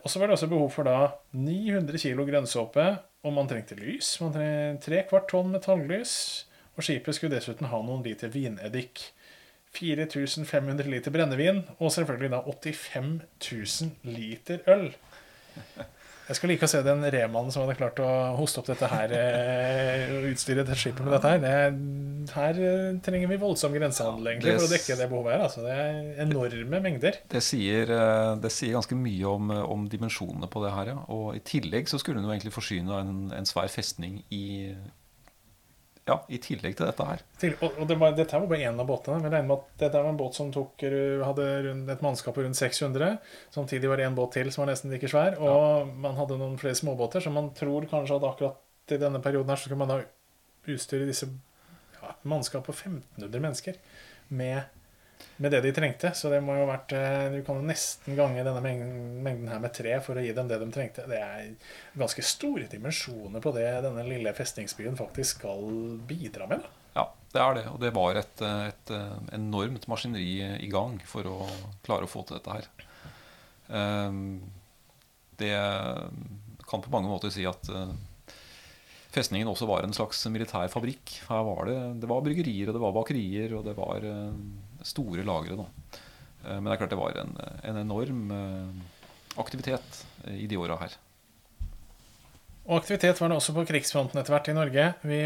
Og 0.01 0.09
så 0.11 0.19
var 0.19 0.27
det 0.27 0.35
også 0.35 0.51
behov 0.51 0.69
for 0.75 0.87
da 0.87 1.13
900 1.31 1.95
kg 1.99 2.27
grønnsåpe, 2.27 2.87
og 3.23 3.35
man 3.35 3.47
trengte 3.47 3.79
lys. 3.79 4.17
Man 4.23 4.35
trengte 4.35 4.91
3 4.91 5.05
kvart 5.09 5.31
tonn 5.31 5.51
metalllys, 5.55 6.13
og 6.75 6.83
skipet 6.83 7.15
skulle 7.15 7.35
dessuten 7.37 7.71
ha 7.71 7.81
noen 7.83 8.03
liter 8.03 8.31
vineddik. 8.31 9.13
4500 9.71 10.89
liter 10.91 11.13
brennevin 11.13 11.63
og 11.77 11.93
selvfølgelig 11.95 12.33
da 12.33 12.43
85 12.47 13.11
000 13.39 14.15
liter 14.17 14.63
øl. 14.71 14.91
Jeg 16.31 16.37
skulle 16.37 16.53
like 16.53 16.63
å 16.63 16.71
se 16.71 16.79
den 16.85 17.01
remannen 17.11 17.51
som 17.51 17.65
hadde 17.65 17.75
klart 17.75 17.97
å 17.99 18.07
hoste 18.37 18.61
opp 18.61 18.69
dette 18.69 18.87
her 18.87 19.11
eh, 19.17 20.11
og 20.15 20.29
utstyre 20.29 20.63
dette 20.63 20.77
skipet 20.79 21.03
med 21.03 21.11
dette 21.17 21.31
her. 21.33 21.41
Det, 21.43 22.29
her 22.37 22.61
eh, 22.67 22.99
trenger 23.03 23.31
vi 23.33 23.39
voldsom 23.41 23.75
grensehandel 23.75 24.29
egentlig 24.31 24.53
for 24.55 24.69
å 24.69 24.71
dekke 24.71 24.97
det 25.01 25.09
behovet 25.11 25.35
her. 25.35 25.43
Altså, 25.49 25.65
det 25.65 25.75
er 25.75 26.23
enorme 26.23 26.81
mengder. 26.85 27.19
Det 27.33 27.43
sier, 27.43 27.91
eh, 27.91 28.31
det 28.39 28.53
sier 28.55 28.77
ganske 28.77 28.95
mye 28.95 29.33
om, 29.33 29.51
om, 29.65 29.83
dimensjonene 29.91 30.47
på 30.51 30.63
det 30.63 30.71
her. 30.77 30.93
Ja. 30.93 31.03
Og 31.11 31.35
i 31.35 31.43
tillegg 31.51 31.91
så 31.91 31.99
skulle 31.99 32.21
den 32.21 32.29
jo 32.29 32.35
egentlig 32.35 32.55
forsyne 32.55 33.03
en, 33.03 33.21
en 33.35 33.51
svær 33.51 33.67
festning 33.73 34.21
i 34.31 34.45
ja, 36.09 36.17
i 36.33 36.39
tillegg 36.41 36.75
til 36.77 36.87
dette 36.87 37.05
her. 37.05 37.21
Til, 37.41 37.53
og, 37.61 37.77
og 37.81 37.89
det 37.89 37.97
var, 38.01 38.15
dette 38.17 38.39
var 38.39 38.49
bare 38.49 38.69
én 38.69 38.79
av 38.81 38.87
båtene. 38.89 39.19
Men 39.21 39.33
regner 39.35 39.49
med 39.51 39.59
at 39.59 39.83
dette 39.83 40.01
var 40.01 40.09
en 40.09 40.19
båt 40.19 40.37
som 40.37 40.49
tok, 40.53 40.85
hadde 41.27 41.47
et 41.93 42.03
mannskap 42.05 42.35
på 42.37 42.45
rundt 42.45 42.57
600. 42.57 43.19
Samtidig 43.53 43.91
var 43.91 44.01
det 44.01 44.07
en 44.09 44.17
båt 44.17 44.33
til 44.37 44.49
som 44.53 44.65
var 44.65 44.71
nesten 44.73 44.93
like 44.93 45.11
svær. 45.11 45.37
Og 45.37 45.53
ja. 45.61 45.85
man 46.07 46.17
hadde 46.17 46.39
noen 46.41 46.57
flere 46.61 46.77
småbåter, 46.77 47.23
så 47.23 47.33
man 47.33 47.51
tror 47.57 47.87
kanskje 47.91 48.17
at 48.17 48.27
akkurat 48.31 48.91
i 48.91 48.99
denne 48.99 49.21
perioden 49.23 49.53
her 49.53 49.61
så 49.61 49.69
skulle 49.69 49.83
man 49.83 49.93
da 49.93 50.01
utstyre 50.71 51.07
disse 51.07 51.29
ja, 52.01 52.15
mannskap 52.27 52.65
på 52.65 52.73
1500 52.75 53.43
mennesker 53.45 53.77
med 54.33 54.80
med 55.41 55.53
det 55.53 55.61
de 55.65 55.71
trengte. 55.75 56.11
Så 56.17 56.29
det 56.33 56.41
må 56.43 56.55
jo 56.57 56.65
ha 56.65 56.71
vært 56.73 56.93
eh, 56.97 57.27
Du 57.35 57.39
kan 57.47 57.59
jo 57.59 57.65
nesten 57.67 58.17
gange 58.19 58.43
denne 58.45 58.61
mengden 58.63 59.49
her 59.51 59.63
med 59.63 59.73
tre 59.75 59.97
for 60.05 60.19
å 60.19 60.25
gi 60.25 60.35
dem 60.37 60.51
det 60.51 60.59
de 60.61 60.69
trengte. 60.73 61.07
Det 61.09 61.21
er 61.21 61.49
ganske 61.97 62.25
store 62.25 62.69
dimensjoner 62.71 63.43
på 63.43 63.55
det 63.55 63.67
denne 63.87 64.05
lille 64.07 64.35
festningsbyen 64.37 64.99
faktisk 64.99 65.41
skal 65.41 65.65
bidra 66.09 66.49
med. 66.51 66.67
Ja, 66.95 67.07
det 67.33 67.41
er 67.41 67.57
det. 67.57 67.65
Og 67.71 67.81
det 67.81 67.93
var 67.95 68.19
et, 68.19 68.41
et, 68.43 68.95
enormt 69.31 69.87
maskineri 69.91 70.57
i 70.59 70.71
gang 70.71 70.99
for 71.07 71.27
å 71.29 71.37
klare 71.85 72.07
å 72.07 72.11
få 72.11 72.25
til 72.27 72.39
dette 72.39 72.57
her. 72.57 72.71
Ehm, 73.71 74.41
det 75.39 75.55
kan 76.67 76.83
på 76.83 76.91
mange 76.93 77.09
måter 77.11 77.31
si 77.33 77.45
at 77.47 77.69
eh, 77.71 77.93
festningen 79.11 79.49
også 79.51 79.67
var 79.69 79.85
en 79.85 79.95
slags 79.95 80.23
militær 80.31 80.71
fabrikk. 80.71 81.17
Her 81.29 81.45
var 81.47 81.67
det, 81.67 81.79
det 82.03 82.09
var 82.11 82.23
bryggerier, 82.25 82.69
og 82.69 82.77
det 82.77 82.83
var 82.83 82.95
bakerier, 82.95 83.55
og 83.57 83.65
det 83.67 83.75
var 83.79 84.07
eh, 84.07 84.35
store 84.87 85.25
lagre. 85.27 85.57
Da. 85.59 85.99
Eh, 86.45 86.57
men 86.57 86.69
det 86.69 86.75
er 86.75 86.81
klart 86.83 86.93
det 86.95 86.99
var 86.99 87.21
en, 87.21 87.37
en 87.69 87.79
enorm 87.83 88.35
eh, 88.35 88.83
aktivitet 89.41 90.03
i 90.31 90.47
de 90.49 90.59
åra 90.59 90.79
her. 90.81 90.97
Og 92.69 92.77
aktivitet 92.77 93.17
var 93.17 93.31
det 93.31 93.39
også 93.39 93.55
på 93.55 93.65
krigsfronten 93.67 94.19
etter 94.21 94.35
hvert 94.35 94.49
i 94.51 94.55
Norge. 94.55 94.83
Vi 95.01 95.21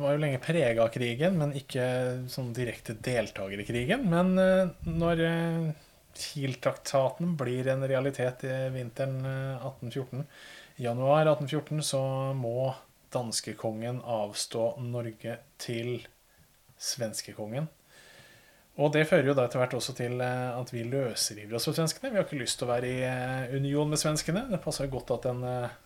var 0.00 0.14
jo 0.14 0.22
lenge 0.22 0.40
prega 0.42 0.86
av 0.86 0.94
krigen, 0.94 1.36
men 1.38 1.52
ikke 1.58 1.84
sånn 2.32 2.54
direkte 2.56 2.96
deltaker 2.96 3.60
i 3.60 3.66
krigen. 3.68 4.06
Men 4.08 4.32
når 4.88 5.20
Kiel-traktaten 6.16 7.34
blir 7.36 7.68
en 7.68 7.84
realitet 7.90 8.46
i 8.48 8.56
vinteren 8.72 9.20
1814, 9.26 10.24
i 10.80 10.88
januar 10.88 11.28
1814, 11.28 11.84
så 11.84 12.02
må 12.34 12.72
danskekongen 13.14 14.00
avstå 14.00 14.74
Norge 14.82 15.38
til 15.60 15.98
svenskekongen. 16.80 17.68
Og 18.74 18.90
det 18.94 19.04
fører 19.06 19.28
jo 19.30 19.36
da 19.38 19.44
etter 19.46 19.60
hvert 19.62 19.76
også 19.76 19.94
til 19.94 20.18
eh, 20.24 20.56
at 20.58 20.72
vi 20.74 20.82
løsriver 20.88 21.54
oss 21.54 21.68
fra 21.68 21.76
svenskene. 21.76 22.10
Vi 22.10 22.18
har 22.18 22.26
ikke 22.26 22.40
lyst 22.40 22.58
til 22.58 22.66
å 22.66 22.72
være 22.72 22.90
i 22.90 23.04
eh, 23.06 23.54
union 23.54 23.90
med 23.90 24.00
svenskene. 24.00 24.48
Det 24.50 24.58
passer 24.64 24.90
godt 24.90 25.12
at 25.14 25.28
den 25.28 25.44
eh, 25.46 25.76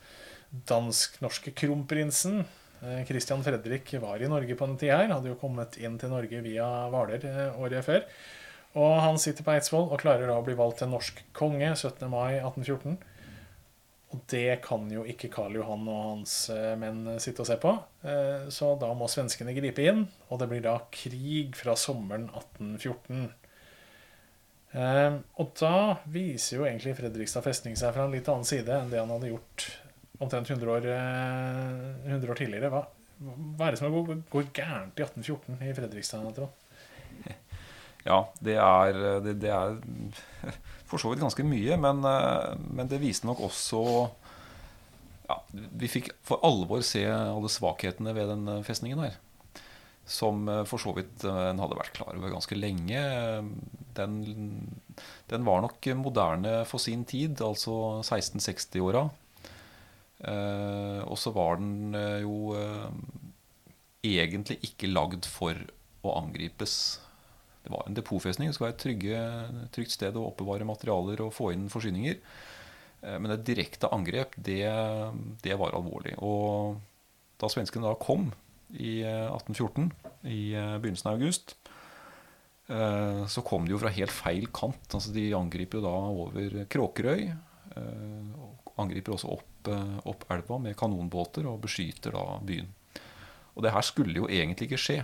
dansk-norske 0.71 1.53
kronprinsen 1.53 2.43
Christian 2.79 3.41
Fredrik 3.43 3.91
var 3.99 4.23
i 4.23 4.29
Norge 4.31 4.55
på 4.55 4.67
den 4.69 4.77
tida 4.79 5.01
her. 5.01 5.11
Hadde 5.11 5.33
jo 5.33 5.41
kommet 5.41 5.75
inn 5.83 5.97
til 5.99 6.13
Norge 6.13 6.41
via 6.45 6.69
Hvaler 6.93 7.25
året 7.59 7.83
før. 7.85 8.05
Og 8.79 8.93
han 9.03 9.19
sitter 9.19 9.43
på 9.43 9.51
Eidsvoll 9.51 9.89
og 9.89 9.99
klarer 9.99 10.31
da 10.31 10.37
å 10.39 10.45
bli 10.47 10.55
valgt 10.57 10.79
til 10.85 10.93
norsk 10.93 11.19
konge 11.37 11.73
17. 11.75 12.05
mai 12.07 12.39
1814. 12.39 12.95
Og 14.09 14.23
det 14.33 14.63
kan 14.65 14.87
jo 14.89 15.03
ikke 15.05 15.29
Karl 15.33 15.59
Johan 15.59 15.85
og 15.93 16.05
hans 16.07 16.35
eh, 16.53 16.73
menn 16.81 17.03
sitte 17.21 17.45
og 17.45 17.49
se 17.51 17.59
på. 17.61 17.75
Eh, 18.09 18.47
så 18.55 18.71
da 18.81 18.89
må 18.97 19.09
svenskene 19.11 19.53
gripe 19.57 19.85
inn, 19.85 20.07
og 20.33 20.41
det 20.41 20.49
blir 20.49 20.63
da 20.65 20.79
krig 20.95 21.59
fra 21.59 21.75
sommeren 21.77 22.31
1814. 22.31 23.27
Eh, 24.73 25.19
og 25.41 25.53
da 25.61 25.75
viser 26.09 26.57
jo 26.57 26.65
egentlig 26.69 26.97
Fredrikstad 26.97 27.45
festning 27.45 27.77
seg 27.77 27.93
fra 27.93 28.07
en 28.09 28.17
litt 28.17 28.29
annen 28.33 28.49
side 28.49 28.81
enn 28.81 28.89
det 28.93 29.03
han 29.03 29.13
hadde 29.13 29.35
gjort 29.35 29.69
omtrent 30.25 30.49
100 30.57 30.73
år, 30.73 30.89
100 32.09 32.33
år 32.33 32.41
tidligere. 32.41 32.73
Hva, 32.73 32.87
hva, 33.21 33.69
er 33.69 33.77
det 33.77 33.83
som 33.83 33.93
går, 33.93 34.25
går 34.33 34.49
gærent 34.57 34.99
i 34.99 35.05
1814 35.05 35.69
i 35.69 35.77
Fredrikstad, 35.77 36.33
Trond? 36.39 36.68
Ja, 38.09 38.23
det 38.41 38.57
er, 38.57 38.99
det, 39.25 39.37
det 39.43 39.53
er 39.53 39.77
for 40.89 41.01
så 41.01 41.13
vidt 41.13 41.23
ganske 41.23 41.45
mye, 41.45 41.77
men, 41.81 42.03
eh, 42.09 42.57
men 42.73 42.89
det 42.91 43.03
viste 43.03 43.29
nok 43.29 43.43
også 43.51 43.83
ja, 45.29 45.37
Vi 45.53 45.91
fikk 45.93 46.13
for 46.25 46.45
alvor 46.47 46.85
se 46.87 47.05
alle 47.09 47.51
svakhetene 47.53 48.15
ved 48.17 48.31
den 48.33 48.49
eh, 48.49 48.65
festningen 48.67 49.03
her. 49.05 49.19
Som 50.09 50.49
eh, 50.49 50.65
for 50.69 50.81
så 50.81 50.95
vidt 50.97 51.27
en 51.29 51.61
hadde 51.61 51.79
vært 51.79 51.97
klar 51.99 52.17
over 52.17 52.33
ganske 52.33 52.57
lenge. 52.57 53.03
Den, 53.99 54.21
den 55.29 55.49
var 55.49 55.65
nok 55.65 55.91
moderne 56.01 56.63
for 56.69 56.81
sin 56.81 57.05
tid, 57.09 57.43
altså 57.45 58.01
1660-åra. 58.01 59.05
Eh, 60.19 61.03
og 61.05 61.19
så 61.21 61.35
var 61.37 61.61
den 61.61 61.93
jo 62.25 62.57
egentlig 64.09 64.57
ikke 64.65 64.89
lagd 64.89 65.29
for 65.29 65.59
å 66.07 66.15
angripes 66.23 66.79
det 67.69 67.75
var 67.75 67.85
en 67.87 67.97
depotfestning. 67.97 68.49
Det 68.49 68.57
skal 68.57 68.71
være 68.71 68.75
et 68.75 68.85
trygge, 68.85 69.25
trygt 69.77 69.93
sted 69.93 70.17
å 70.17 70.25
oppbevare 70.31 70.65
materialer 70.69 71.21
og 71.21 71.35
få 71.37 71.51
inn 71.53 71.67
forsyninger. 71.69 72.17
Eh, 73.03 73.17
men 73.21 73.35
et 73.35 73.45
direkte 73.45 73.91
angrep, 73.93 74.37
det, 74.37 74.63
det, 75.45 75.57
var 75.61 75.77
alvorlig. 75.77 76.15
Og 76.25 76.79
da 77.39 77.51
svenskene 77.53 77.91
da 77.91 77.99
kom 78.01 78.31
i 78.73 79.03
1814, 79.05 79.91
eh, 79.93 80.33
i 80.33 80.41
eh, 80.57 80.79
begynnelsen 80.79 81.13
av 81.13 81.21
august, 81.21 81.59
så 82.69 83.41
kom 83.49 83.65
de 83.65 83.73
jo 83.73 83.79
fra 83.81 83.89
helt 83.97 84.13
feil 84.13 84.43
kant. 84.53 84.91
Altså 84.93 85.09
De 85.15 85.23
angriper 85.33 85.79
jo 85.79 85.87
da 85.87 85.93
over 86.13 86.57
Kråkerøy. 86.69 87.23
Og 87.73 88.75
angriper 88.85 89.15
også 89.15 89.31
opp, 89.33 89.71
opp 90.05 90.27
elva 90.35 90.59
med 90.61 90.77
kanonbåter 90.77 91.49
og 91.49 91.63
beskyter 91.65 92.13
da 92.13 92.37
byen. 92.45 92.69
Og 93.55 93.65
det 93.65 93.73
her 93.73 93.87
skulle 93.89 94.21
jo 94.21 94.29
egentlig 94.29 94.69
ikke 94.69 94.83
skje. 94.85 94.99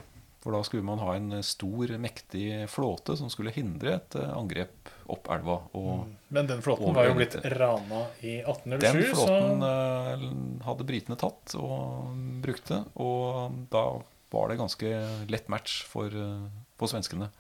For 0.44 0.52
da 0.52 0.60
skulle 0.60 0.84
man 0.84 1.00
ha 1.00 1.14
en 1.16 1.38
stor, 1.40 1.88
mektig 1.96 2.66
flåte 2.68 3.14
som 3.16 3.30
skulle 3.32 3.52
hindre 3.54 3.94
et 3.96 4.16
eh, 4.20 4.32
angrep 4.36 4.90
opp 5.08 5.30
elva. 5.32 5.56
Mm. 5.72 6.10
Men 6.36 6.50
den 6.50 6.60
flåten 6.64 6.92
var 6.92 7.08
jo 7.08 7.14
blitt 7.16 7.38
rana 7.54 8.02
i 8.20 8.34
1807. 8.42 8.84
Den 8.84 9.00
flåten 9.14 9.64
så... 9.64 9.70
Eh, 9.70 10.26
hadde 10.66 10.88
britene 10.90 11.16
tatt 11.20 11.56
og 11.56 12.12
brukte. 12.44 12.82
Og 13.00 13.56
da 13.72 13.86
var 14.34 14.52
det 14.52 14.60
ganske 14.60 14.92
lett 15.32 15.48
match 15.48 15.80
for, 15.88 16.12
eh, 16.12 16.44
for 16.76 16.92
svenskene. 16.92 17.30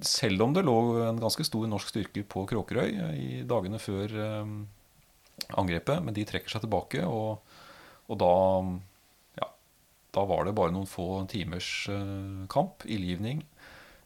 Selv 0.00 0.46
om 0.46 0.56
det 0.56 0.64
lå 0.64 0.80
en 1.10 1.20
ganske 1.20 1.44
stor 1.44 1.68
norsk 1.68 1.92
styrke 1.92 2.24
på 2.24 2.48
Kråkerøy 2.48 2.96
i 3.20 3.30
dagene 3.44 3.82
før 3.82 4.14
angrepet. 5.58 6.00
Men 6.06 6.16
de 6.16 6.24
trekker 6.24 6.54
seg 6.54 6.64
tilbake, 6.64 7.02
og, 7.04 7.42
og 8.08 8.20
da 8.22 8.36
da 10.10 10.24
var 10.24 10.46
det 10.46 10.56
bare 10.56 10.72
noen 10.72 10.88
få 10.88 11.24
timers 11.28 11.88
eh, 11.92 12.46
kamp, 12.52 12.86
ildgivning, 12.88 13.42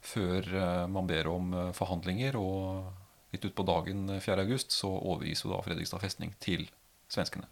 før 0.02 0.48
eh, 0.50 0.86
man 0.90 1.06
ber 1.06 1.30
om 1.30 1.52
eh, 1.54 1.70
forhandlinger. 1.76 2.38
Og 2.38 3.34
litt 3.34 3.46
utpå 3.48 3.66
dagen 3.66 4.08
4.8 4.18 4.66
så 4.74 4.90
overgis 4.90 5.44
jo 5.44 5.52
da 5.54 5.62
Fredrikstad 5.64 6.02
festning 6.02 6.34
til 6.42 6.66
svenskene. 7.12 7.46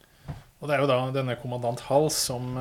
Og 0.60 0.68
det 0.68 0.76
er 0.76 0.82
jo 0.82 0.90
da 0.90 0.98
denne 1.14 1.38
kommandant 1.40 1.86
Hals 1.86 2.18
som 2.26 2.52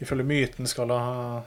ifølge 0.00 0.24
myten 0.24 0.68
skal 0.68 0.92
ha 0.92 1.42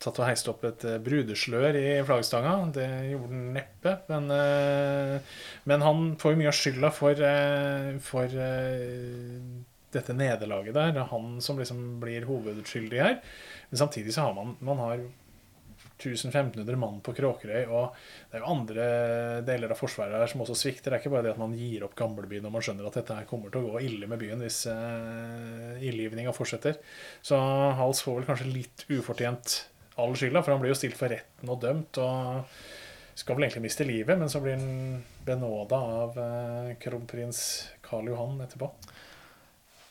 tatt 0.00 0.16
og 0.22 0.24
heist 0.24 0.48
opp 0.48 0.64
et 0.64 0.86
brudeslør 1.04 1.76
i 1.76 1.84
flaggstanga. 2.08 2.54
Det 2.72 2.86
gjorde 3.10 3.28
han 3.28 3.42
neppe. 3.58 3.92
Men, 4.08 4.32
men, 5.68 5.84
han 5.84 6.14
får 6.20 6.32
jo 6.32 6.40
mye 6.40 6.48
av 6.48 6.56
skylda 6.56 6.92
for, 6.96 7.20
for 8.08 8.40
dette 9.94 10.14
nederlaget 10.16 10.76
der. 10.76 10.92
Det 10.94 11.02
er 11.02 11.10
han 11.12 11.40
som 11.44 11.58
liksom 11.60 11.80
blir 12.02 12.28
hovedskyldig 12.28 13.02
her. 13.02 13.18
Men 13.70 13.82
samtidig 13.82 14.14
så 14.14 14.28
har 14.28 14.36
man, 14.36 14.56
man 14.64 14.82
har 14.82 15.02
1500 16.00 16.76
mann 16.76 17.00
på 17.04 17.12
Kråkerøy, 17.16 17.66
og 17.68 17.96
det 18.30 18.38
er 18.38 18.42
jo 18.42 18.52
andre 18.52 18.84
deler 19.46 19.72
av 19.72 19.80
Forsvaret 19.80 20.16
her 20.16 20.30
som 20.30 20.42
også 20.44 20.56
svikter. 20.56 20.88
Det 20.88 20.96
er 20.96 21.02
ikke 21.02 21.12
bare 21.12 21.26
det 21.28 21.34
at 21.34 21.40
man 21.42 21.56
gir 21.56 21.84
opp 21.84 21.96
gamlebyen 21.98 22.44
når 22.46 22.54
man 22.54 22.64
skjønner 22.64 22.88
at 22.88 22.96
dette 23.00 23.18
her 23.18 23.28
kommer 23.28 23.52
til 23.52 23.62
å 23.62 23.74
gå 23.74 23.82
ille 23.88 24.08
med 24.10 24.20
byen 24.22 24.44
hvis 24.44 24.62
uh, 24.70 25.76
ildgivninga 25.76 26.34
fortsetter. 26.36 26.80
Så 27.22 27.38
Hals 27.80 28.02
får 28.06 28.20
vel 28.20 28.28
kanskje 28.30 28.52
litt 28.52 28.86
ufortjent 28.88 29.58
all 30.00 30.16
skylda, 30.16 30.40
for 30.44 30.54
han 30.54 30.62
blir 30.62 30.72
jo 30.72 30.80
stilt 30.80 30.96
for 30.96 31.12
retten 31.12 31.52
og 31.52 31.60
dømt. 31.64 32.00
og 32.00 32.60
skal 33.20 33.36
vel 33.36 33.44
egentlig 33.44 33.66
miste 33.66 33.84
livet, 33.84 34.16
men 34.16 34.30
så 34.32 34.40
blir 34.40 34.56
han 34.56 35.02
benåda 35.26 35.76
av 35.76 36.16
uh, 36.16 36.70
kronprins 36.80 37.42
Karl 37.84 38.08
Johan 38.08 38.40
etterpå 38.40 38.70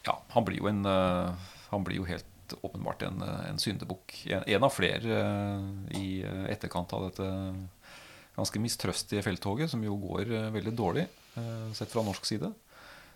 ja, 0.10 0.18
han 0.34 0.48
blir 0.48 0.62
jo 0.62 0.70
en 0.72 0.84
eh, 0.90 1.50
Han 1.70 1.86
blir 1.86 2.02
jo 2.02 2.08
helt 2.10 2.56
åpenbart 2.66 3.04
en, 3.06 3.22
en 3.22 3.60
syndebukk. 3.62 4.16
En, 4.34 4.42
en, 4.42 4.64
av 4.66 4.74
flere 4.74 5.20
eh, 5.22 5.68
i 6.00 6.08
eh, 6.26 6.48
etterkant 6.56 6.96
av 6.98 7.10
dette 7.10 7.28
ganske 8.40 8.62
mistrøstige 8.64 9.22
felttoget, 9.26 9.70
som 9.70 9.84
jo 9.84 9.98
går 10.00 10.30
veldig 10.56 10.72
dårlig 10.72 11.04
sett 11.76 11.92
fra 11.92 12.02
norsk 12.08 12.24
side. 12.26 12.48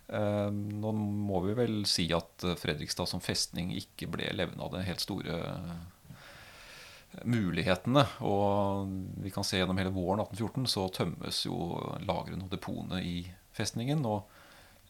Eh, 0.07 0.49
nå 0.51 0.91
må 0.91 1.39
vi 1.45 1.55
vel 1.57 1.83
si 1.87 2.09
at 2.15 2.43
eh, 2.43 2.57
Fredrikstad 2.59 3.09
som 3.09 3.23
festning 3.23 3.71
ikke 3.77 4.09
ble 4.11 4.27
levende 4.35 4.65
av 4.65 4.73
de 4.75 4.83
helt 4.83 5.03
store 5.03 5.39
eh, 5.39 7.21
mulighetene. 7.29 8.05
Og 8.27 8.91
vi 9.23 9.31
kan 9.33 9.47
se 9.47 9.61
gjennom 9.61 9.79
hele 9.79 9.93
våren 9.95 10.25
1814 10.25 10.69
så 10.75 10.87
tømmes 10.93 11.43
jo 11.47 11.57
lagrene 12.03 12.45
og 12.45 12.51
depotene 12.51 13.03
i 13.05 13.17
festningen. 13.55 14.03
Og 14.09 14.27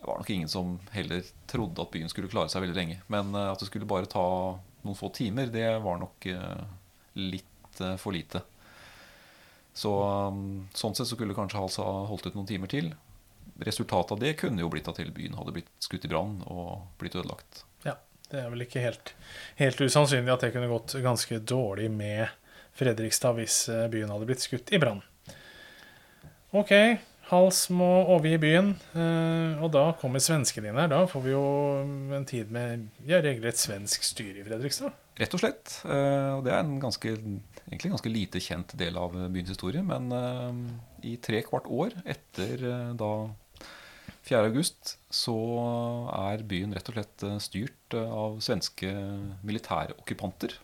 det 0.04 0.10
var 0.12 0.20
nok 0.20 0.32
ingen 0.36 0.52
som 0.52 0.76
heller 0.92 1.24
trodde 1.48 1.80
at 1.82 1.92
byen 1.94 2.12
skulle 2.12 2.28
klare 2.32 2.52
seg 2.52 2.66
veldig 2.66 2.76
lenge. 2.76 2.98
Men 3.08 3.32
at 3.40 3.62
det 3.62 3.70
skulle 3.70 3.88
bare 3.88 4.10
ta 4.12 4.24
noen 4.84 5.00
få 5.00 5.08
timer, 5.16 5.48
det 5.48 5.64
var 5.80 6.02
nok 6.02 6.28
litt 7.16 7.80
for 8.02 8.12
lite. 8.12 8.44
Så 9.74 9.94
Sånn 10.76 10.98
sett 10.98 11.08
så 11.08 11.16
skulle 11.16 11.38
kanskje 11.38 11.64
ha 11.64 11.88
holdt 12.12 12.28
ut 12.28 12.36
noen 12.36 12.50
timer 12.52 12.70
til 12.70 12.92
resultatet 13.64 14.12
av 14.12 14.20
det 14.20 14.34
kunne 14.40 14.62
jo 14.64 14.70
blitt 14.72 14.88
at 14.90 15.00
hele 15.02 15.14
byen 15.14 15.36
hadde 15.38 15.54
blitt 15.56 15.72
skutt 15.84 16.06
i 16.06 16.12
brann 16.12 16.40
og 16.50 16.84
blitt 17.02 17.16
ødelagt. 17.16 17.64
Ja, 17.86 17.98
Det 18.30 18.42
er 18.42 18.50
vel 18.50 18.66
ikke 18.66 18.82
helt, 18.82 19.14
helt 19.60 19.82
usannsynlig 19.82 20.34
at 20.34 20.42
det 20.46 20.54
kunne 20.56 20.72
gått 20.72 20.96
ganske 21.04 21.40
dårlig 21.40 21.92
med 21.94 22.28
Fredrikstad 22.74 23.38
hvis 23.38 23.68
eh, 23.70 23.88
byen 23.94 24.10
hadde 24.10 24.26
blitt 24.26 24.42
skutt 24.42 24.72
i 24.74 24.80
brann. 24.82 25.04
Ok, 26.54 26.72
Hals 27.34 27.66
må 27.74 27.90
overgi 28.14 28.38
byen, 28.44 28.74
eh, 28.94 29.62
og 29.64 29.72
da 29.74 29.88
kommer 30.00 30.22
svenskene 30.24 30.70
inn 30.70 30.80
her. 30.80 30.92
Da 30.92 31.04
får 31.10 31.26
vi 31.26 31.34
jo 31.34 31.46
en 32.14 32.28
tid 32.30 32.54
med 32.54 32.88
ja, 33.10 33.20
regelrett 33.26 33.60
svensk 33.60 34.06
styre 34.06 34.44
i 34.44 34.48
Fredrikstad. 34.48 34.94
Rett 35.20 35.36
og 35.36 35.42
slett. 35.42 35.80
Eh, 35.86 36.32
og 36.38 36.46
det 36.46 36.54
er 36.54 36.62
en 36.62 36.78
ganske, 36.82 37.16
egentlig 37.68 37.94
ganske 37.98 38.14
lite 38.14 38.42
kjent 38.44 38.78
del 38.80 38.98
av 39.02 39.18
byens 39.34 39.52
historie. 39.54 39.82
Men 39.86 40.14
i 41.04 41.18
tre 41.22 41.42
kvart 41.46 41.68
år 41.74 41.98
etter 42.06 42.70
da 42.98 43.14
4. 44.24 44.46
august 44.48 44.96
så 45.12 45.36
er 46.16 46.46
byen 46.48 46.74
rett 46.76 46.88
og 46.90 46.96
slett 46.96 47.26
eh, 47.28 47.40
styrt 47.44 47.98
eh, 47.98 48.14
av 48.24 48.38
svenske 48.44 48.92
militære 49.44 49.98
okkupanter. 50.00 50.56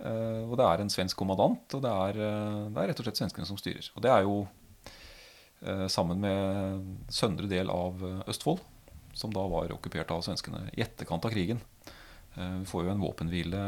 Eh, 0.00 0.40
og 0.46 0.56
det 0.56 0.68
er 0.68 0.82
en 0.82 0.92
svensk 0.92 1.18
kommandant, 1.20 1.76
og 1.76 1.84
det 1.84 1.92
er, 1.92 2.20
det 2.22 2.80
er, 2.80 2.88
rett 2.88 3.02
og 3.02 3.08
slett 3.08 3.20
svenskene 3.20 3.48
som 3.48 3.60
styrer. 3.60 3.90
Og 3.92 4.04
det 4.04 4.14
er 4.14 4.24
jo 4.24 4.38
sammen 5.92 6.18
med 6.22 6.86
søndre 7.12 7.46
del 7.46 7.70
av 7.70 8.00
Østfold, 8.26 8.58
som 9.14 9.30
da 9.34 9.44
var 9.46 9.70
okkupert 9.74 10.10
av 10.10 10.24
svenskene 10.26 10.64
i 10.72 10.82
etterkant 10.82 11.28
av 11.28 11.30
krigen. 11.34 11.60
Vi 12.34 12.66
får 12.66 12.86
jo 12.86 12.90
en 12.90 13.02
våpenhvile, 13.04 13.60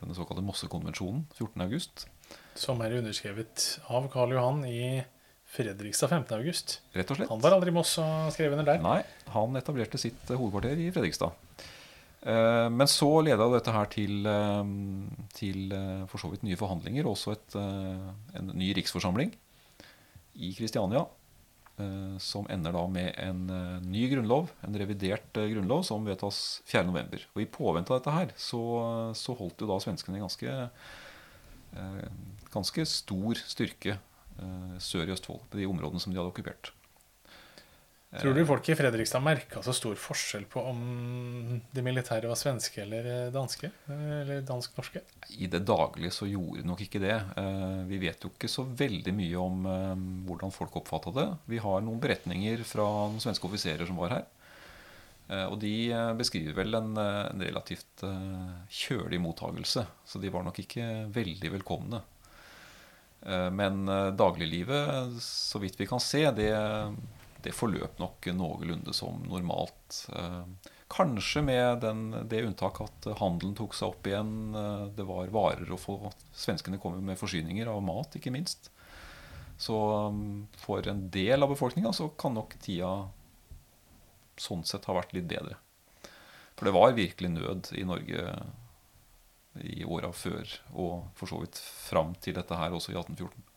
denne 0.00 0.16
såkalte 0.16 0.44
Mossekonvensjonen, 0.46 1.26
14.8. 1.36 2.06
Som 2.56 2.80
er 2.84 2.96
underskrevet 2.98 3.66
av 3.92 4.08
Karl 4.12 4.32
Johan 4.36 4.64
i 4.68 5.02
Fredrikstad 5.50 6.08
15. 6.08 6.38
august. 6.38 6.76
Rett 6.94 7.10
og 7.10 7.18
slett. 7.18 7.30
Han 7.32 7.42
var 7.42 7.56
aldri 7.56 7.72
Moss 7.74 7.96
og 7.98 8.30
skrev 8.34 8.54
under 8.54 8.68
der. 8.68 8.82
Nei, 8.84 9.00
han 9.34 9.58
etablerte 9.58 9.98
sitt 9.98 10.30
eh, 10.30 10.38
hovedkvarter 10.38 10.78
i 10.78 10.90
Fredrikstad. 10.94 11.34
Eh, 12.22 12.66
men 12.70 12.90
så 12.90 13.08
leda 13.26 13.48
dette 13.50 13.74
her 13.74 13.90
til, 13.90 14.28
eh, 14.30 14.70
til 15.34 15.74
for 16.12 16.22
så 16.22 16.30
vidt 16.30 16.46
nye 16.46 16.58
forhandlinger, 16.60 17.08
og 17.08 17.16
også 17.16 17.34
et, 17.34 17.58
en 18.38 18.52
ny 18.54 18.70
riksforsamling 18.78 19.34
i 20.34 20.52
Kristiania. 20.56 21.06
Som 22.20 22.44
ender 22.52 22.74
da 22.76 22.82
med 22.92 23.14
en 23.16 23.38
ny 23.88 24.02
grunnlov, 24.10 24.50
en 24.66 24.74
revidert 24.76 25.32
grunnlov, 25.32 25.80
som 25.88 26.04
vedtas 26.04 26.60
4.11. 26.68 27.22
Og 27.32 27.40
i 27.40 27.46
påvente 27.48 27.94
av 27.94 28.02
dette 28.02 28.12
her 28.12 28.34
så, 28.36 28.60
så 29.16 29.32
holdt 29.38 29.64
jo 29.64 29.68
da 29.70 29.78
svenskene 29.80 30.20
ganske, 30.20 30.58
ganske 32.52 32.84
stor 32.84 33.40
styrke 33.48 33.96
Eh, 34.40 34.76
sør 34.80 35.08
i 35.08 35.14
Østfold, 35.14 35.42
på 35.52 35.60
de 35.60 35.68
områdene 35.68 36.00
som 36.00 36.12
de 36.12 36.20
hadde 36.20 36.32
okkupert. 36.32 36.72
Tror 38.10 38.34
du 38.34 38.42
folk 38.42 38.66
i 38.66 38.74
Fredrikstad 38.74 39.22
merka 39.22 39.60
så 39.62 39.70
stor 39.76 39.94
forskjell 39.94 40.48
på 40.50 40.62
om 40.66 40.80
de 41.70 41.84
militære 41.86 42.26
var 42.26 42.38
svenske 42.38 42.82
eller 42.82 43.06
eh, 43.06 43.28
danske? 43.30 43.70
Eller 43.86 44.42
dansk-norske? 44.46 45.04
I 45.38 45.46
det 45.52 45.62
daglige 45.68 46.10
så 46.16 46.26
gjorde 46.26 46.66
nok 46.66 46.82
ikke 46.82 47.02
det. 47.04 47.14
Eh, 47.38 47.78
vi 47.86 48.00
vet 48.02 48.26
jo 48.26 48.32
ikke 48.32 48.50
så 48.50 48.66
veldig 48.66 49.14
mye 49.14 49.44
om 49.44 49.70
hvordan 50.26 50.54
folk 50.54 50.80
oppfatta 50.82 51.14
det. 51.20 51.28
Vi 51.54 51.62
har 51.62 51.86
noen 51.86 52.02
beretninger 52.02 52.66
fra 52.66 52.88
noen 53.12 53.22
svenske 53.22 53.46
offiserer 53.46 53.86
som 53.86 54.02
var 54.02 54.18
her. 54.18 54.28
Og 55.46 55.60
de 55.62 55.94
beskriver 56.18 56.56
vel 56.56 56.74
en, 56.74 56.88
en 56.98 57.42
relativt 57.46 58.02
kjølig 58.74 59.20
mottagelse. 59.22 59.84
Så 60.02 60.18
de 60.18 60.32
var 60.34 60.42
nok 60.42 60.58
ikke 60.58 60.88
veldig 61.14 61.52
velkomne. 61.54 62.00
Eh, 63.22 63.50
men 63.50 63.88
eh, 63.88 64.06
dagliglivet, 64.16 65.22
så 65.22 65.58
vidt 65.58 65.80
vi 65.80 65.88
kan 65.88 66.00
se, 66.00 66.24
det, 66.36 66.52
det 67.44 67.54
forløp 67.56 68.00
nok 68.02 68.28
noenlunde 68.36 68.94
som 68.96 69.22
normalt. 69.28 70.02
Eh, 70.16 70.70
kanskje 70.90 71.42
med 71.46 71.80
den, 71.84 72.02
det 72.28 72.42
unntak 72.46 72.80
at 72.84 73.08
handelen 73.20 73.54
tok 73.58 73.76
seg 73.78 73.92
opp 73.92 74.08
igjen. 74.10 74.32
Det 74.96 75.06
var 75.06 75.30
varer 75.30 75.70
å 75.70 75.78
få 75.78 76.00
Svenskene 76.34 76.80
kom 76.82 76.96
med 77.06 77.18
forsyninger 77.20 77.70
av 77.70 77.82
mat, 77.86 78.16
ikke 78.18 78.32
minst. 78.34 78.72
Så 79.60 79.76
for 80.58 80.88
en 80.88 81.04
del 81.12 81.44
av 81.44 81.52
befolkninga 81.52 81.92
så 81.92 82.08
kan 82.18 82.34
nok 82.34 82.56
tida 82.64 82.90
sånn 84.40 84.64
sett 84.64 84.88
ha 84.88 84.96
vært 84.96 85.12
litt 85.14 85.28
bedre. 85.30 85.58
For 86.56 86.68
det 86.68 86.74
var 86.76 86.96
virkelig 86.96 87.30
nød 87.34 87.70
i 87.76 87.84
Norge 87.88 88.24
i 89.60 89.84
åra 89.84 90.12
før, 90.14 90.48
og 90.72 91.10
for 91.18 91.30
så 91.30 91.40
vidt 91.42 91.60
fram 91.60 92.14
til 92.22 92.36
dette 92.36 92.56
her 92.56 92.74
også 92.76 92.94
i 92.94 92.98
1814. 92.98 93.49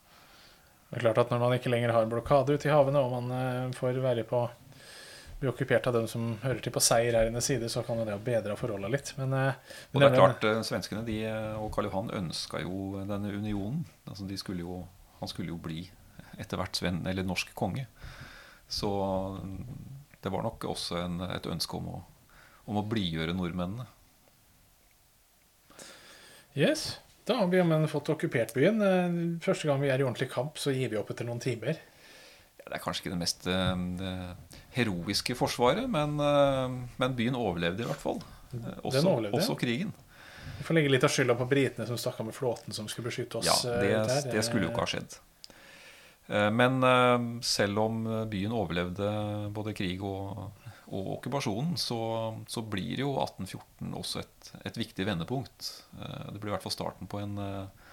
Det 0.94 1.00
er 1.00 1.08
klart 1.08 1.24
at 1.24 1.32
Når 1.34 1.40
man 1.42 1.56
ikke 1.58 1.72
lenger 1.74 1.94
har 1.96 2.06
en 2.06 2.12
blokade 2.12 2.54
ute 2.54 2.70
i 2.70 2.74
havene, 2.74 3.02
og 3.02 3.16
man 3.16 3.32
eh, 3.34 3.72
får 3.78 3.98
være 4.04 4.28
på 4.30 4.44
bli 5.40 5.50
okkupert 5.50 5.88
av 5.90 5.96
dem 5.98 6.06
som 6.08 6.28
hører 6.40 6.62
til 6.64 6.72
på 6.72 6.80
seierherrenes 6.80 7.50
side, 7.50 7.68
så 7.68 7.82
kan 7.84 8.00
jo 8.00 8.06
det 8.08 8.16
bedre 8.24 8.56
forholda 8.56 8.88
litt. 8.94 9.10
Men, 9.18 9.34
men, 9.34 9.50
eh, 9.50 9.80
og 9.92 10.00
det 10.00 10.08
er 10.08 10.16
klart, 10.16 10.46
eh, 10.48 10.62
Svenskene 10.64 11.02
de, 11.08 11.18
og 11.60 11.68
Karl 11.74 11.90
Johan 11.90 12.14
ønska 12.22 12.62
jo 12.64 13.02
denne 13.10 13.34
unionen. 13.34 13.82
Altså, 14.06 14.28
de 14.30 14.38
skulle 14.40 14.64
jo, 14.64 14.84
han 15.20 15.32
skulle 15.32 15.52
jo 15.52 15.60
bli 15.60 15.82
etter 16.40 16.62
hvert 16.62 16.78
sven, 16.78 17.02
eller 17.10 17.26
norsk 17.26 17.52
konge. 17.58 17.88
Så 18.72 18.90
det 20.24 20.32
var 20.32 20.46
nok 20.46 20.64
også 20.70 21.02
en, 21.02 21.20
et 21.28 21.50
ønske 21.50 21.76
om 21.82 21.90
å, 21.98 22.00
om 22.70 22.80
å 22.80 22.86
blidgjøre 22.88 23.36
nordmennene. 23.36 23.90
Yes. 26.54 26.94
Da 27.26 27.38
har 27.40 27.48
vi 27.48 27.58
jammen 27.58 27.88
fått 27.88 28.10
okkupert 28.12 28.54
byen. 28.56 28.82
Eh, 28.84 29.18
første 29.44 29.70
gang 29.70 29.82
vi 29.84 29.92
er 29.94 30.02
i 30.02 30.06
ordentlig 30.06 30.30
kamp, 30.32 30.60
så 30.60 30.74
gir 30.76 30.92
vi 30.92 31.00
opp 31.00 31.12
etter 31.14 31.28
noen 31.28 31.40
timer. 31.44 31.80
Ja, 32.60 32.66
det 32.68 32.78
er 32.78 32.84
kanskje 32.84 33.06
ikke 33.06 33.14
det 33.14 33.20
mest 33.22 33.46
det 33.48 34.14
heroiske 34.76 35.36
forsvaret, 35.36 35.84
men, 35.92 36.16
uh, 36.20 36.72
men, 37.00 37.16
byen 37.16 37.36
overlevde 37.36 37.84
i 37.84 37.88
hvert 37.90 38.00
fall. 38.00 38.22
Også, 38.86 39.04
også, 39.34 39.58
krigen. 39.60 39.92
Vi 40.60 40.64
får 40.68 40.78
legge 40.78 40.94
litt 40.94 41.04
av 41.04 41.12
skylda 41.12 41.36
på 41.36 41.48
britene 41.50 41.88
som 41.90 42.00
stakk 42.00 42.22
av 42.24 42.30
med 42.30 42.38
flåten 42.38 42.76
som 42.76 42.88
skulle 42.88 43.10
beskytte 43.10 43.42
oss. 43.42 43.50
Ja, 43.66 43.76
det, 43.84 44.32
det 44.32 44.46
skulle 44.48 44.68
jo 44.68 44.72
ikke 44.72 44.86
ha 44.86 44.92
skjedd. 44.94 45.18
Men 46.56 46.80
selv 47.44 47.82
om 47.84 48.00
byen 48.32 48.56
overlevde 48.56 49.10
både 49.52 49.76
krig 49.76 50.06
og 50.08 50.63
og 50.94 51.10
okkupasjonen, 51.18 51.74
så, 51.80 51.98
så, 52.50 52.64
blir 52.66 53.02
jo 53.02 53.16
1814 53.18 53.96
også 53.98 54.22
et, 54.22 54.52
et, 54.62 54.78
viktig 54.78 55.08
vendepunkt. 55.08 55.70
Eh, 55.98 56.30
det 56.34 56.40
blir 56.40 56.52
i 56.52 56.56
hvert 56.56 56.66
fall 56.66 56.76
starten 56.76 57.10
på 57.10 57.22
en 57.24 57.40
eh, 57.42 57.90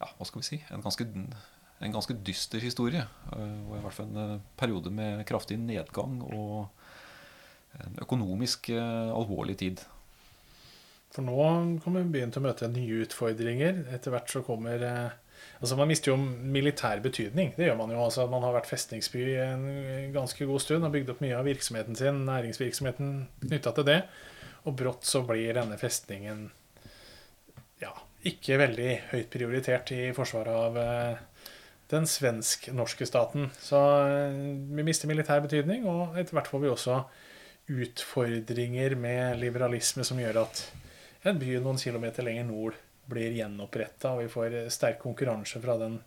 ja, 0.00 0.10
hva 0.18 0.28
skal 0.28 0.42
vi 0.42 0.48
si, 0.48 0.60
en 0.70 0.84
ganske, 0.84 1.06
en 1.08 1.96
ganske 1.96 2.18
dyster 2.26 2.62
historie. 2.62 3.02
Eh, 3.32 3.58
og 3.66 3.74
i 3.78 3.82
hvert 3.84 3.98
fall 3.98 4.12
en 4.12 4.40
periode 4.58 4.92
med 4.94 5.24
kraftig 5.28 5.58
nedgang 5.62 6.20
og 6.30 6.70
en 7.76 7.98
økonomisk 8.00 8.70
alvorlig 8.72 9.58
tid. 9.60 9.82
For 11.12 11.24
nå 11.24 11.36
kommer 11.84 12.06
byen 12.08 12.32
til 12.32 12.40
å 12.40 12.46
møte 12.46 12.70
nye 12.72 13.02
utfordringer. 13.04 13.82
Etter 13.92 14.14
hvert 14.14 14.32
så 14.32 14.40
kommer 14.46 14.80
Altså 15.60 15.76
Man 15.78 15.88
mister 15.90 16.12
jo 16.12 16.16
militær 16.18 17.00
betydning. 17.04 17.52
Det 17.56 17.68
gjør 17.68 17.78
Man 17.80 17.94
jo 17.94 18.02
altså 18.04 18.26
Man 18.30 18.44
har 18.44 18.54
vært 18.56 18.70
festningsby 18.70 19.24
en 19.42 19.66
ganske 20.14 20.48
god 20.48 20.62
stund 20.64 20.86
og 20.86 20.94
bygd 20.94 21.14
opp 21.14 21.22
mye 21.24 21.36
av 21.38 21.48
virksomheten 21.48 21.98
sin, 21.98 22.24
næringsvirksomheten 22.28 23.14
knytta 23.46 23.72
til 23.76 23.88
det. 23.88 24.00
Og 24.66 24.76
brått 24.78 25.06
så 25.06 25.22
blir 25.26 25.54
denne 25.56 25.78
festningen 25.80 26.48
ja, 27.82 27.92
ikke 28.26 28.58
veldig 28.60 28.90
høyt 29.12 29.30
prioritert 29.32 29.92
i 29.94 30.02
forsvaret 30.16 30.56
av 30.56 30.78
eh, 30.80 31.50
den 31.92 32.08
svensk-norske 32.10 33.06
staten. 33.06 33.50
Så 33.62 33.78
eh, 34.08 34.40
vi 34.76 34.86
mister 34.86 35.10
militær 35.10 35.44
betydning, 35.44 35.86
og 35.90 36.18
etter 36.18 36.38
hvert 36.38 36.50
får 36.50 36.64
vi 36.64 36.72
også 36.72 36.98
utfordringer 37.76 38.94
med 38.98 39.40
liberalisme 39.42 40.04
som 40.06 40.18
gjør 40.22 40.44
at 40.44 40.66
en 41.26 41.38
by 41.40 41.56
noen 41.58 41.80
kilometer 41.80 42.26
lenger 42.26 42.46
nord 42.46 42.76
blir 43.10 43.34
gjenoppretta, 43.36 44.14
og 44.14 44.24
vi 44.24 44.32
får 44.32 44.58
sterk 44.74 45.00
konkurranse 45.02 45.62
fra 45.62 45.78
den 45.80 46.00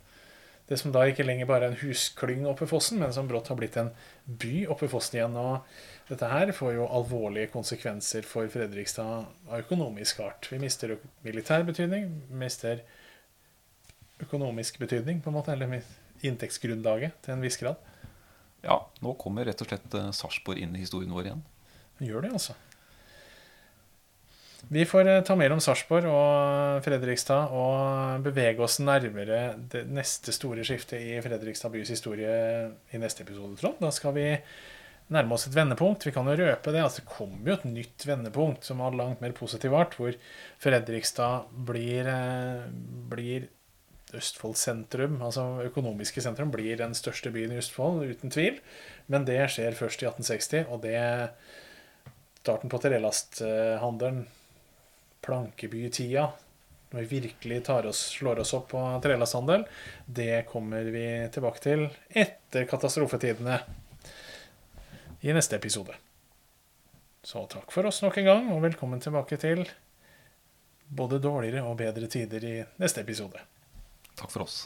det 0.69 0.77
som 0.77 0.91
da 0.93 1.01
ikke 1.09 1.25
lenger 1.25 1.47
bare 1.49 1.65
er 1.65 1.71
en 1.73 1.79
husklyng 1.81 2.43
oppe 2.45 2.67
i 2.67 2.69
fossen, 2.69 2.99
men 3.01 3.13
som 3.13 3.25
brått 3.25 3.47
har 3.49 3.57
blitt 3.57 3.77
en 3.81 3.87
by 4.29 4.67
oppe 4.69 4.85
i 4.85 4.91
fossen 4.91 5.17
igjen. 5.17 5.37
Og 5.41 5.65
dette 6.11 6.29
her 6.29 6.51
får 6.53 6.75
jo 6.75 6.85
alvorlige 6.85 7.49
konsekvenser 7.49 8.27
for 8.29 8.45
Fredrikstad 8.53 9.25
av 9.49 9.63
økonomisk 9.63 10.21
art. 10.27 10.45
Vi 10.53 10.61
mister 10.61 10.93
militær 11.25 11.65
betydning, 11.65 12.11
mister 12.29 12.83
økonomisk 14.21 14.77
betydning, 14.83 15.23
på 15.25 15.33
en 15.33 15.39
måte, 15.39 15.57
eller 15.57 15.81
inntektsgrunnlaget 16.21 17.17
til 17.25 17.33
en 17.33 17.45
viss 17.47 17.57
grad. 17.57 17.81
Ja, 18.61 18.77
nå 19.01 19.15
kommer 19.17 19.49
rett 19.49 19.65
og 19.65 19.71
slett 19.71 19.97
eh, 19.97 20.11
Sarpsborg 20.13 20.61
inn 20.61 20.77
i 20.77 20.83
historien 20.83 21.15
vår 21.15 21.31
igjen. 21.31 21.45
Gjør 22.03 22.27
det, 22.27 22.35
altså. 22.37 22.53
Vi 24.71 24.85
får 24.85 25.07
eh, 25.07 25.23
ta 25.25 25.33
mer 25.33 25.49
om 25.55 25.61
Sarpsborg 25.63 26.05
og 26.13 26.83
Fredrikstad 26.85 27.53
og 27.57 28.21
bevege 28.21 28.61
oss 28.61 28.77
nærmere 28.83 29.55
det 29.71 29.87
neste 29.89 30.33
store 30.35 30.61
skiftet 30.67 31.01
i 31.01 31.15
Fredrikstad 31.25 31.73
bys 31.73 31.89
historie 31.89 32.35
i 32.93 33.01
neste 33.01 33.25
episode, 33.25 33.57
Trond. 33.57 33.79
Da 33.81 33.89
skal 33.89 34.13
vi 34.13 34.27
nærme 35.09 35.33
oss 35.33 35.47
et 35.49 35.57
vendepunkt. 35.57 36.05
Vi 36.05 36.13
kan 36.13 36.29
jo 36.29 36.37
røpe 36.37 36.75
det. 36.75 36.83
altså 36.85 37.01
Det 37.01 37.09
kommer 37.09 37.49
jo 37.49 37.57
et 37.57 37.65
nytt 37.65 38.05
vendepunkt 38.05 38.69
som 38.69 38.85
har 38.85 38.93
langt 38.93 39.25
mer 39.25 39.33
positiv 39.33 39.73
art, 39.73 39.97
hvor 39.97 40.13
Fredrikstad 40.61 41.49
blir, 41.49 42.05
eh, 42.05 42.69
blir 43.09 43.49
Østfold 44.13 44.57
sentrum, 44.57 45.19
altså 45.21 45.61
økonomiske 45.65 46.21
sentrum, 46.21 46.49
blir 46.53 46.77
den 46.77 46.93
største 46.97 47.29
byen 47.33 47.51
i 47.53 47.57
Østfold, 47.61 48.05
uten 48.05 48.29
tvil. 48.29 48.61
Men 49.07 49.25
det 49.25 49.41
skjer 49.49 49.77
først 49.77 50.01
i 50.01 50.09
1860, 50.09 50.65
og 50.69 50.81
det 50.85 50.97
starten 52.41 52.69
på 52.71 52.79
trelasthandelen, 52.81 54.27
plankebytida, 55.25 56.29
når 56.89 56.99
vi 57.05 57.19
virkelig 57.19 57.61
oss, 57.69 57.99
slår 58.15 58.39
oss 58.39 58.53
opp 58.57 58.71
på 58.71 58.81
trelasthandel, 59.03 59.65
det 60.05 60.45
kommer 60.49 60.89
vi 60.89 61.05
tilbake 61.33 61.61
til 61.63 61.85
etter 62.09 62.65
katastrofetidene 62.69 63.59
i 65.21 65.35
neste 65.35 65.59
episode. 65.59 65.93
Så 67.21 67.43
takk 67.51 67.71
for 67.71 67.85
oss 67.85 68.01
nok 68.01 68.17
en 68.17 68.29
gang, 68.31 68.51
og 68.55 68.63
velkommen 68.63 69.03
tilbake 69.03 69.37
til 69.37 69.65
både 70.89 71.19
dårligere 71.21 71.65
og 71.67 71.77
bedre 71.77 72.07
tider 72.09 72.45
i 72.47 72.57
neste 72.81 73.03
episode. 73.05 73.43
Takk 74.15 74.31
for 74.31 74.47
oss. 74.47 74.63